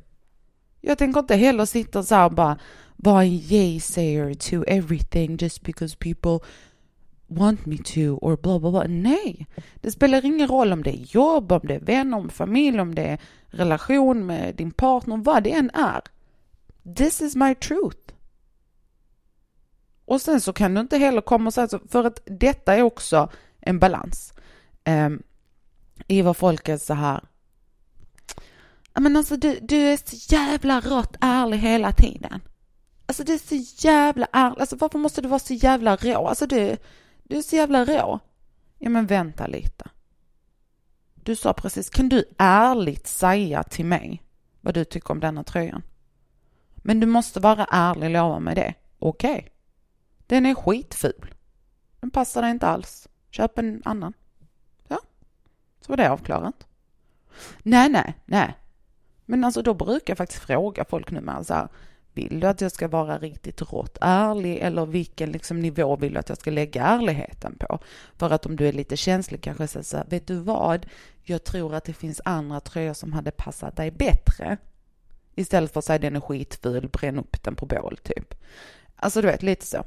Jag 0.81 0.99
tänker 0.99 1.21
inte 1.21 1.37
heller 1.37 1.65
sitta 1.65 2.03
så 2.03 2.15
här 2.15 2.25
och 2.25 2.35
bara 2.35 2.59
vara 2.97 3.25
en 3.25 3.31
yay-sayer 3.31 4.35
to 4.35 4.65
everything 4.67 5.37
just 5.37 5.63
because 5.63 5.97
people 5.97 6.39
want 7.27 7.67
me 7.67 7.77
to 7.77 8.01
or 8.01 8.37
bla 8.37 8.59
bla 8.59 8.71
bla. 8.71 8.85
Nej, 8.89 9.47
det 9.81 9.91
spelar 9.91 10.25
ingen 10.25 10.49
roll 10.49 10.73
om 10.73 10.83
det 10.83 10.91
är 10.91 11.17
jobb, 11.17 11.53
om 11.53 11.61
det 11.63 11.75
är 11.75 11.81
vänner, 11.81 12.17
om 12.17 12.29
familj, 12.29 12.81
om 12.81 12.95
det 12.95 13.03
är 13.03 13.19
relation 13.47 14.27
med 14.27 14.55
din 14.55 14.71
partner, 14.71 15.17
vad 15.17 15.43
det 15.43 15.53
än 15.53 15.71
är. 15.75 16.01
This 16.97 17.23
is 17.23 17.37
my 17.37 17.55
truth. 17.55 18.02
Och 20.13 20.21
sen 20.21 20.41
så 20.41 20.53
kan 20.53 20.75
du 20.75 20.81
inte 20.81 20.99
heller 20.99 21.21
komma 21.21 21.47
och 21.47 21.55
säga 21.55 21.69
så, 21.69 21.81
för 21.89 22.05
att 22.05 22.21
detta 22.25 22.75
är 22.75 22.83
också 22.83 23.31
en 23.61 23.79
balans. 23.79 24.35
Eh, 24.85 25.11
I 26.07 26.23
vad 26.23 26.37
folk 26.37 26.69
är 26.69 26.77
så 26.77 26.95
här. 26.95 27.25
Men 28.95 29.17
alltså 29.17 29.37
du, 29.37 29.59
du 29.63 29.77
är 29.77 29.97
så 29.97 30.35
jävla 30.35 30.81
rått 30.81 31.17
ärlig 31.21 31.59
hela 31.59 31.93
tiden. 31.93 32.41
Alltså 33.07 33.25
du 33.25 33.35
är 33.35 33.39
så 33.39 33.87
jävla 33.89 34.27
ärlig. 34.33 34.61
Alltså 34.61 34.77
varför 34.77 34.99
måste 34.99 35.21
du 35.21 35.29
vara 35.29 35.39
så 35.39 35.55
jävla 35.55 35.97
rå? 35.97 36.29
Alltså 36.29 36.47
du, 36.47 36.77
du 37.23 37.37
är 37.37 37.43
så 37.43 37.57
jävla 37.57 37.85
rå. 37.85 38.21
Ja 38.79 38.91
men 38.91 39.07
vänta 39.07 39.47
lite. 39.47 39.85
Du 41.15 41.37
sa 41.37 41.53
precis, 41.53 41.91
kan 41.91 42.09
du 42.09 42.25
ärligt 42.39 43.07
säga 43.07 43.63
till 43.63 43.87
mig 43.87 44.23
vad 44.61 44.75
du 44.75 44.85
tycker 44.85 45.11
om 45.11 45.21
denna 45.21 45.45
tröjan? 45.45 45.83
Men 46.75 47.01
du 47.01 47.07
måste 47.07 47.41
vara 47.41 47.67
ärlig, 47.71 48.11
lova 48.11 48.41
mig 48.41 48.55
det. 48.55 48.75
Okej. 48.99 49.33
Okay. 49.33 49.52
Den 50.27 50.47
är 50.47 50.55
skitful. 50.55 51.35
Den 52.01 52.11
passar 52.11 52.43
dig 52.43 52.51
inte 52.51 52.67
alls. 52.67 53.09
Köp 53.31 53.59
en 53.59 53.83
annan. 53.85 54.13
Ja, 54.89 54.99
så 55.81 55.93
var 55.93 55.97
det 55.97 56.11
avklarat. 56.11 56.67
Nej, 57.63 57.89
nej, 57.89 58.15
nej. 58.25 58.55
Men 59.25 59.45
alltså 59.45 59.63
då 59.63 59.75
brukar 59.75 60.11
jag 60.11 60.19
faktiskt 60.19 60.43
fråga 60.43 60.85
folk 60.85 61.11
numera 61.11 61.45
så 61.45 61.55
här, 61.55 61.69
vill 62.13 62.41
du 62.41 62.47
att 62.47 62.61
jag 62.61 62.73
ska 62.73 62.89
vara 62.89 63.19
riktigt 63.19 63.63
rått 63.63 63.99
ärlig 64.01 64.59
eller 64.59 64.87
vilken 64.87 65.33
liksom 65.33 65.61
nivå 65.61 65.97
vill 65.97 66.13
du 66.13 66.19
att 66.19 66.29
jag 66.29 66.39
ska 66.39 66.51
lägga 66.51 66.83
ärligheten 66.83 67.57
på? 67.61 67.79
För 68.17 68.31
att 68.31 68.47
om 68.47 68.57
du 68.57 68.69
är 68.69 68.73
lite 68.73 68.97
känslig 68.97 69.43
kanske 69.43 69.67
säga 69.67 69.83
så 69.83 69.97
här, 69.97 70.07
vet 70.09 70.27
du 70.27 70.37
vad? 70.37 70.87
Jag 71.23 71.45
tror 71.45 71.75
att 71.75 71.85
det 71.85 71.93
finns 71.93 72.21
andra 72.25 72.61
tröjor 72.61 72.95
som 72.95 73.13
hade 73.13 73.31
passat 73.31 73.77
dig 73.77 73.91
bättre. 73.91 74.57
Istället 75.35 75.73
för 75.73 75.79
att 75.79 75.85
säga 75.85 75.99
den 75.99 76.17
är 76.17 76.21
skitful, 76.21 76.89
bränn 76.89 77.19
upp 77.19 77.43
den 77.43 77.55
på 77.55 77.67
bål 77.67 77.97
typ. 78.03 78.35
Alltså 78.97 79.21
du 79.21 79.27
vet, 79.27 79.43
lite 79.43 79.67
så. 79.67 79.85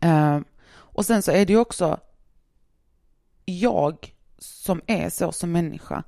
Eh, 0.00 0.40
och 0.68 1.06
sen 1.06 1.22
så 1.22 1.32
är 1.32 1.46
det 1.46 1.52
ju 1.52 1.58
också 1.58 2.00
jag 3.44 4.14
som 4.38 4.80
är 4.86 5.10
så 5.10 5.32
som 5.32 5.52
människa. 5.52 6.02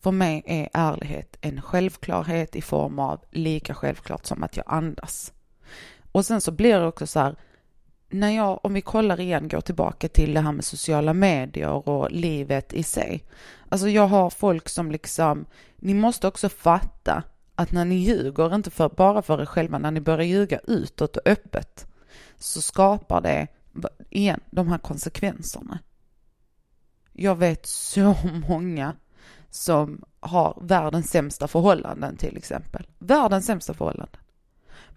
För 0.00 0.10
mig 0.10 0.42
är 0.46 0.68
ärlighet 0.72 1.36
en 1.40 1.62
självklarhet 1.62 2.56
i 2.56 2.62
form 2.62 2.98
av 2.98 3.24
lika 3.30 3.74
självklart 3.74 4.26
som 4.26 4.42
att 4.42 4.56
jag 4.56 4.64
andas. 4.68 5.32
Och 6.12 6.26
sen 6.26 6.40
så 6.40 6.52
blir 6.52 6.80
det 6.80 6.86
också 6.86 7.06
så 7.06 7.20
här, 7.20 7.36
när 8.10 8.30
jag, 8.30 8.64
om 8.64 8.74
vi 8.74 8.80
kollar 8.80 9.20
igen, 9.20 9.48
går 9.48 9.60
tillbaka 9.60 10.08
till 10.08 10.34
det 10.34 10.40
här 10.40 10.52
med 10.52 10.64
sociala 10.64 11.14
medier 11.14 11.88
och 11.88 12.10
livet 12.10 12.72
i 12.72 12.82
sig. 12.82 13.24
Alltså 13.68 13.88
jag 13.88 14.06
har 14.06 14.30
folk 14.30 14.68
som 14.68 14.90
liksom, 14.90 15.46
ni 15.76 15.94
måste 15.94 16.28
också 16.28 16.48
fatta 16.48 17.22
att 17.54 17.72
när 17.72 17.84
ni 17.84 17.94
ljuger, 17.94 18.54
inte 18.54 18.70
för, 18.70 18.88
bara 18.88 19.22
för 19.22 19.40
er 19.40 19.46
själva, 19.46 19.78
när 19.78 19.90
ni 19.90 20.00
börjar 20.00 20.24
ljuga 20.24 20.60
utåt 20.66 21.16
och 21.16 21.26
öppet, 21.26 21.86
så 22.38 22.62
skapar 22.62 23.20
det, 23.20 23.46
igen, 24.10 24.40
de 24.50 24.68
här 24.68 24.78
konsekvenserna. 24.78 25.78
Jag 27.12 27.36
vet 27.36 27.66
så 27.66 28.16
många 28.48 28.96
som 29.50 30.04
har 30.20 30.58
världens 30.62 31.10
sämsta 31.10 31.48
förhållanden 31.48 32.16
till 32.16 32.36
exempel. 32.36 32.86
Världens 32.98 33.46
sämsta 33.46 33.74
förhållanden. 33.74 34.20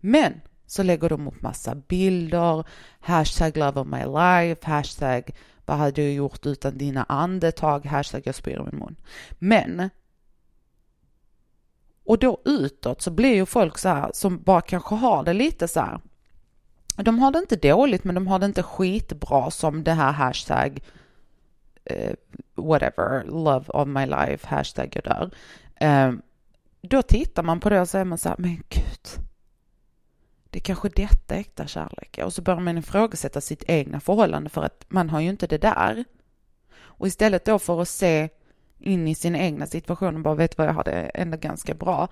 Men 0.01 0.41
så 0.65 0.83
lägger 0.83 1.09
de 1.09 1.27
upp 1.27 1.41
massa 1.41 1.75
bilder, 1.75 2.63
hashtag 2.99 3.57
love 3.57 3.81
of 3.81 3.87
my 3.87 4.03
life, 4.05 4.71
hashtag 4.71 5.35
vad 5.65 5.77
hade 5.77 6.01
jag 6.03 6.13
gjort 6.13 6.45
utan 6.45 6.77
dina 6.77 7.03
andetag, 7.03 7.85
hashtag 7.85 8.21
jag 8.25 8.35
spyr 8.35 8.59
i 8.59 8.63
min 8.63 8.79
mun. 8.79 8.95
Men 9.31 9.89
och 12.05 12.19
då 12.19 12.41
utåt 12.45 13.01
så 13.01 13.11
blir 13.11 13.33
ju 13.35 13.45
folk 13.45 13.77
så 13.77 13.89
här 13.89 14.11
som 14.13 14.41
bara 14.43 14.61
kanske 14.61 14.95
har 14.95 15.23
det 15.23 15.33
lite 15.33 15.67
så 15.67 15.79
här. 15.79 15.99
De 16.95 17.19
har 17.19 17.31
det 17.31 17.39
inte 17.39 17.55
dåligt 17.55 18.03
men 18.03 18.15
de 18.15 18.27
har 18.27 18.39
det 18.39 18.45
inte 18.45 18.63
skitbra 18.63 19.51
som 19.51 19.83
det 19.83 19.93
här 19.93 20.11
hashtag 20.11 20.79
uh, 21.91 22.13
whatever, 22.55 23.23
love 23.23 23.65
of 23.67 23.87
my 23.87 24.05
life, 24.05 24.47
hashtag 24.47 24.89
jag 24.93 25.03
dör. 25.03 25.31
Uh, 25.83 26.19
då 26.81 27.01
tittar 27.01 27.43
man 27.43 27.59
på 27.59 27.69
det 27.69 27.81
och 27.81 27.89
säger 27.89 28.05
man 28.05 28.17
så 28.17 28.29
här, 28.29 28.35
men 28.39 28.55
gud, 28.55 29.25
det 30.49 30.59
är 30.59 30.63
kanske 30.63 30.89
detta 30.89 31.35
äkta 31.35 31.67
kärlek 31.67 32.19
Och 32.23 32.33
så 32.33 32.41
börjar 32.41 32.59
man 32.59 32.77
ifrågasätta 32.77 33.41
sitt 33.41 33.63
egna 33.67 33.99
förhållande 33.99 34.49
för 34.49 34.63
att 34.63 34.85
man 34.87 35.09
har 35.09 35.19
ju 35.19 35.29
inte 35.29 35.47
det 35.47 35.57
där. 35.57 36.05
Och 36.75 37.07
istället 37.07 37.45
då 37.45 37.59
för 37.59 37.81
att 37.81 37.89
se 37.89 38.29
in 38.79 39.07
i 39.07 39.15
sin 39.15 39.35
egna 39.35 39.65
situation 39.65 40.15
och 40.15 40.21
bara 40.21 40.35
vet 40.35 40.57
vad 40.57 40.67
jag 40.67 40.73
har 40.73 40.83
det 40.83 41.11
ändå 41.13 41.37
ganska 41.37 41.73
bra, 41.73 42.07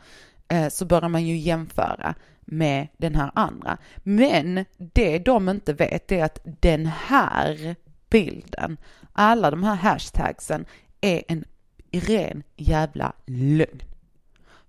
Eh, 0.47 0.69
så 0.69 0.85
börjar 0.85 1.09
man 1.09 1.25
ju 1.25 1.37
jämföra 1.37 2.15
med 2.41 2.87
den 2.97 3.15
här 3.15 3.31
andra. 3.35 3.77
Men 3.97 4.65
det 4.77 5.19
de 5.19 5.49
inte 5.49 5.73
vet 5.73 6.11
är 6.11 6.23
att 6.23 6.39
den 6.43 6.85
här 6.85 7.75
bilden, 8.09 8.77
alla 9.13 9.51
de 9.51 9.63
här 9.63 9.75
hashtagsen 9.75 10.65
är 11.01 11.23
en 11.27 11.45
ren 11.91 12.43
jävla 12.55 13.13
lögn. 13.25 13.81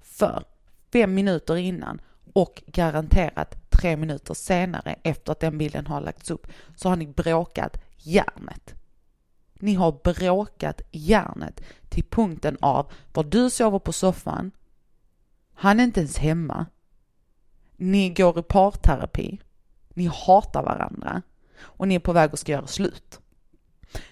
För 0.00 0.44
fem 0.92 1.14
minuter 1.14 1.56
innan 1.56 2.00
och 2.32 2.62
garanterat 2.66 3.70
tre 3.70 3.96
minuter 3.96 4.34
senare 4.34 4.96
efter 5.02 5.32
att 5.32 5.40
den 5.40 5.58
bilden 5.58 5.86
har 5.86 6.00
lagts 6.00 6.30
upp 6.30 6.46
så 6.76 6.88
har 6.88 6.96
ni 6.96 7.06
bråkat 7.06 7.76
järnet. 7.98 8.74
Ni 9.54 9.74
har 9.74 9.92
bråkat 10.04 10.80
järnet 10.90 11.60
till 11.88 12.04
punkten 12.04 12.56
av 12.60 12.92
var 13.12 13.24
du 13.24 13.50
sover 13.50 13.78
på 13.78 13.92
soffan, 13.92 14.50
han 15.54 15.80
är 15.80 15.84
inte 15.84 16.00
ens 16.00 16.18
hemma, 16.18 16.66
ni 17.76 18.10
går 18.10 18.38
i 18.38 18.42
parterapi, 18.42 19.40
ni 19.88 20.10
hatar 20.26 20.62
varandra 20.62 21.22
och 21.56 21.88
ni 21.88 21.94
är 21.94 21.98
på 21.98 22.12
väg 22.12 22.30
att 22.32 22.38
ska 22.38 22.52
göra 22.52 22.66
slut. 22.66 23.20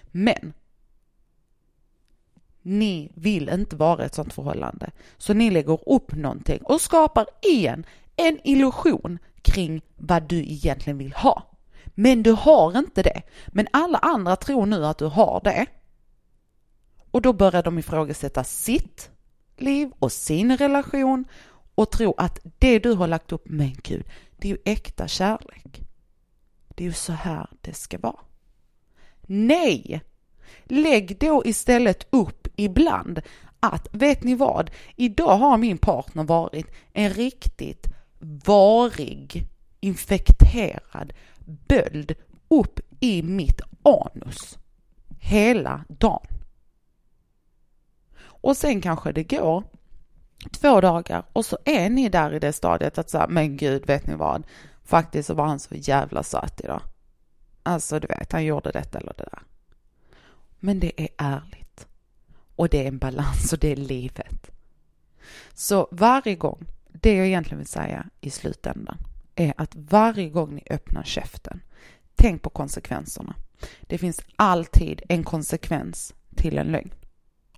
Men 0.05 0.53
ni 2.61 3.11
vill 3.15 3.49
inte 3.49 3.75
vara 3.75 4.03
i 4.03 4.05
ett 4.05 4.15
sånt 4.15 4.33
förhållande. 4.33 4.91
Så 5.17 5.33
ni 5.33 5.51
lägger 5.51 5.89
upp 5.89 6.15
någonting 6.15 6.61
och 6.63 6.81
skapar 6.81 7.25
igen 7.41 7.85
en 8.15 8.39
illusion 8.43 9.19
kring 9.41 9.81
vad 9.95 10.23
du 10.23 10.37
egentligen 10.37 10.97
vill 10.97 11.13
ha. 11.13 11.43
Men 11.85 12.23
du 12.23 12.31
har 12.31 12.77
inte 12.77 13.03
det. 13.03 13.21
Men 13.47 13.67
alla 13.71 13.97
andra 13.97 14.35
tror 14.35 14.65
nu 14.65 14.85
att 14.85 14.97
du 14.97 15.05
har 15.05 15.41
det. 15.43 15.65
Och 17.11 17.21
då 17.21 17.33
börjar 17.33 17.63
de 17.63 17.79
ifrågasätta 17.79 18.43
sitt 18.43 19.09
liv 19.63 19.91
och 19.99 20.11
sin 20.11 20.57
relation 20.57 21.25
och 21.75 21.91
tro 21.91 22.13
att 22.17 22.39
det 22.59 22.79
du 22.79 22.93
har 22.93 23.07
lagt 23.07 23.31
upp, 23.31 23.43
men 23.45 23.75
gud, 23.83 24.03
det 24.37 24.47
är 24.47 24.51
ju 24.51 24.61
äkta 24.65 25.07
kärlek. 25.07 25.81
Det 26.67 26.83
är 26.83 26.87
ju 26.87 26.93
så 26.93 27.13
här 27.13 27.47
det 27.61 27.73
ska 27.73 27.97
vara. 27.97 28.19
Nej! 29.21 30.01
Lägg 30.63 31.17
då 31.19 31.45
istället 31.45 32.07
upp 32.09 32.47
ibland 32.55 33.21
att, 33.59 33.87
vet 33.91 34.23
ni 34.23 34.35
vad? 34.35 34.71
Idag 34.95 35.37
har 35.37 35.57
min 35.57 35.77
partner 35.77 36.23
varit 36.23 36.67
en 36.93 37.09
riktigt 37.09 37.87
varig, 38.45 39.47
infekterad 39.79 41.13
böld 41.67 42.15
upp 42.47 42.79
i 42.99 43.23
mitt 43.23 43.61
anus 43.83 44.57
hela 45.19 45.85
dagen. 45.87 46.42
Och 48.43 48.57
sen 48.57 48.81
kanske 48.81 49.11
det 49.11 49.23
går 49.23 49.63
två 50.51 50.81
dagar 50.81 51.23
och 51.33 51.45
så 51.45 51.57
är 51.65 51.89
ni 51.89 52.09
där 52.09 52.33
i 52.33 52.39
det 52.39 52.53
stadiet 52.53 52.97
att 52.97 53.09
säga, 53.09 53.27
men 53.29 53.57
gud, 53.57 53.85
vet 53.85 54.07
ni 54.07 54.15
vad? 54.15 54.43
Faktiskt 54.83 55.27
så 55.27 55.33
var 55.33 55.45
han 55.45 55.59
så 55.59 55.75
jävla 55.75 56.23
söt 56.23 56.61
idag. 56.63 56.81
Alltså, 57.63 57.99
du 57.99 58.07
vet, 58.07 58.31
han 58.31 58.45
gjorde 58.45 58.71
detta 58.71 58.99
eller 58.99 59.13
det 59.17 59.23
där. 59.31 59.41
Men 60.59 60.79
det 60.79 61.01
är 61.01 61.09
ärligt. 61.17 61.87
Och 62.55 62.69
det 62.69 62.83
är 62.83 62.87
en 62.87 62.97
balans 62.97 63.53
och 63.53 63.59
det 63.59 63.71
är 63.71 63.75
livet. 63.75 64.51
Så 65.53 65.87
varje 65.91 66.35
gång, 66.35 66.65
det 66.87 67.15
jag 67.15 67.27
egentligen 67.27 67.57
vill 67.57 67.67
säga 67.67 68.05
i 68.21 68.29
slutändan, 68.29 68.97
är 69.35 69.53
att 69.57 69.75
varje 69.75 70.29
gång 70.29 70.55
ni 70.55 70.63
öppnar 70.69 71.03
käften, 71.03 71.61
tänk 72.15 72.41
på 72.41 72.49
konsekvenserna. 72.49 73.35
Det 73.81 73.97
finns 73.97 74.21
alltid 74.35 75.01
en 75.09 75.23
konsekvens 75.23 76.13
till 76.35 76.57
en 76.57 76.67
lögn. 76.67 76.93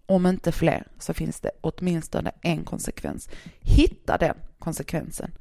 Om 0.05 0.25
inte 0.25 0.51
fler 0.51 0.87
så 0.99 1.13
finns 1.13 1.39
det 1.39 1.51
åtminstone 1.61 2.31
en 2.41 2.63
konsekvens. 2.63 3.29
Hitta 3.59 4.17
den 4.17 4.35
konsekvensen 4.59 5.31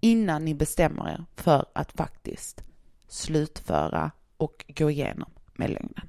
innan 0.00 0.44
ni 0.44 0.54
bestämmer 0.54 1.08
er 1.08 1.24
för 1.36 1.66
att 1.72 1.92
faktiskt 1.92 2.64
slutföra 3.08 4.10
och 4.36 4.64
gå 4.68 4.90
igenom 4.90 5.30
med 5.52 5.70
lögnen. 5.70 6.08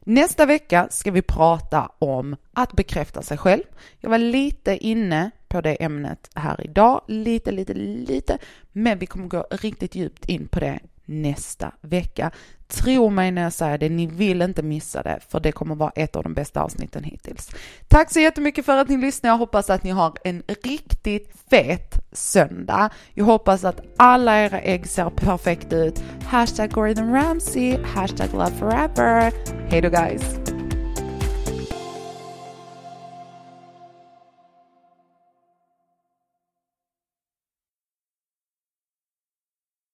Nästa 0.00 0.46
vecka 0.46 0.88
ska 0.90 1.10
vi 1.10 1.22
prata 1.22 1.92
om 1.98 2.36
att 2.52 2.72
bekräfta 2.72 3.22
sig 3.22 3.38
själv. 3.38 3.62
Jag 3.98 4.10
var 4.10 4.18
lite 4.18 4.76
inne 4.76 5.30
på 5.48 5.60
det 5.60 5.82
ämnet 5.84 6.30
här 6.34 6.64
idag, 6.64 7.04
lite, 7.08 7.52
lite, 7.52 7.74
lite, 7.74 8.38
men 8.72 8.98
vi 8.98 9.06
kommer 9.06 9.28
gå 9.28 9.46
riktigt 9.50 9.94
djupt 9.94 10.24
in 10.24 10.48
på 10.48 10.60
det 10.60 10.80
nästa 11.04 11.72
vecka. 11.80 12.30
Tro 12.68 13.10
mig 13.10 13.30
när 13.30 13.42
jag 13.42 13.52
säger 13.52 13.78
det, 13.78 13.88
ni 13.88 14.06
vill 14.06 14.42
inte 14.42 14.62
missa 14.62 15.02
det, 15.02 15.18
för 15.28 15.40
det 15.40 15.52
kommer 15.52 15.74
vara 15.74 15.90
ett 15.90 16.16
av 16.16 16.22
de 16.22 16.34
bästa 16.34 16.62
avsnitten 16.62 17.04
hittills. 17.04 17.50
Tack 17.88 18.12
så 18.12 18.20
jättemycket 18.20 18.66
för 18.66 18.76
att 18.76 18.88
ni 18.88 18.96
lyssnar. 18.96 19.30
Jag 19.30 19.38
hoppas 19.38 19.70
att 19.70 19.82
ni 19.82 19.90
har 19.90 20.12
en 20.24 20.42
riktigt 20.64 21.30
fet 21.50 21.94
söndag. 22.12 22.90
Jag 23.14 23.24
hoppas 23.24 23.64
att 23.64 23.80
alla 23.96 24.38
era 24.44 24.60
ägg 24.60 24.86
ser 24.86 25.10
perfekt 25.10 25.72
ut. 25.72 26.02
Hashtag 26.24 26.70
Gordon 26.70 27.12
Ramsay, 27.12 27.78
hashtag 27.84 28.32
love 28.32 28.50
forever. 28.50 29.32
Hej 29.70 29.80
då 29.80 29.88
guys! 29.88 30.55